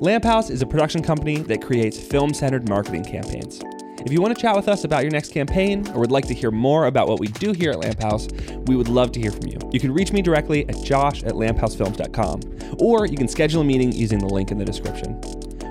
Lamp 0.00 0.22
House 0.22 0.50
is 0.50 0.62
a 0.62 0.66
production 0.66 1.02
company 1.02 1.38
that 1.38 1.60
creates 1.60 1.98
film 1.98 2.32
centered 2.32 2.68
marketing 2.68 3.02
campaigns. 3.02 3.60
If 4.06 4.12
you 4.12 4.22
want 4.22 4.36
to 4.36 4.40
chat 4.40 4.54
with 4.54 4.68
us 4.68 4.84
about 4.84 5.02
your 5.02 5.10
next 5.10 5.32
campaign 5.32 5.84
or 5.88 5.98
would 5.98 6.12
like 6.12 6.28
to 6.28 6.34
hear 6.34 6.52
more 6.52 6.86
about 6.86 7.08
what 7.08 7.18
we 7.18 7.26
do 7.26 7.52
here 7.52 7.72
at 7.72 7.80
Lamp 7.80 8.00
House, 8.00 8.28
we 8.66 8.76
would 8.76 8.86
love 8.86 9.10
to 9.12 9.20
hear 9.20 9.32
from 9.32 9.48
you. 9.48 9.58
You 9.72 9.80
can 9.80 9.92
reach 9.92 10.12
me 10.12 10.22
directly 10.22 10.68
at 10.68 10.80
josh 10.84 11.24
at 11.24 11.32
lamphousefilms.com 11.32 12.76
or 12.78 13.06
you 13.06 13.16
can 13.16 13.26
schedule 13.26 13.62
a 13.62 13.64
meeting 13.64 13.90
using 13.90 14.20
the 14.20 14.28
link 14.28 14.52
in 14.52 14.58
the 14.58 14.64
description. 14.64 15.14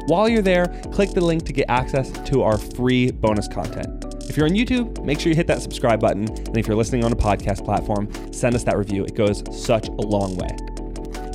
While 0.07 0.27
you're 0.27 0.41
there, 0.41 0.67
click 0.91 1.11
the 1.11 1.21
link 1.21 1.45
to 1.45 1.53
get 1.53 1.69
access 1.69 2.11
to 2.29 2.43
our 2.43 2.57
free 2.57 3.11
bonus 3.11 3.47
content. 3.47 4.00
If 4.29 4.37
you're 4.37 4.45
on 4.45 4.53
YouTube, 4.53 5.03
make 5.03 5.19
sure 5.19 5.29
you 5.29 5.35
hit 5.35 5.47
that 5.47 5.61
subscribe 5.61 5.99
button. 5.99 6.29
And 6.29 6.57
if 6.57 6.67
you're 6.67 6.75
listening 6.75 7.03
on 7.03 7.11
a 7.11 7.15
podcast 7.15 7.65
platform, 7.65 8.09
send 8.33 8.55
us 8.55 8.63
that 8.63 8.77
review. 8.77 9.03
It 9.03 9.15
goes 9.15 9.43
such 9.51 9.87
a 9.87 9.91
long 9.91 10.37
way. 10.37 10.49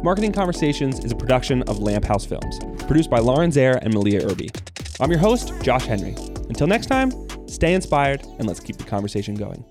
Marketing 0.03 0.33
Conversations 0.33 1.05
is 1.05 1.13
a 1.13 1.17
production 1.17 1.63
of 1.65 1.79
Lamp 1.79 2.05
House 2.05 2.25
Films, 2.25 2.59
produced 2.87 3.11
by 3.11 3.19
Lauren 3.19 3.51
Zaire 3.51 3.79
and 3.83 3.93
Malia 3.93 4.27
Irby. 4.27 4.51
I'm 5.01 5.11
your 5.11 5.21
host, 5.21 5.53
Josh 5.63 5.85
Henry. 5.85 6.15
Until 6.49 6.67
next 6.67 6.87
time, 6.87 7.11
stay 7.49 7.75
inspired 7.75 8.23
and 8.39 8.47
let's 8.47 8.61
keep 8.61 8.77
the 8.77 8.85
conversation 8.85 9.35
going. 9.35 9.65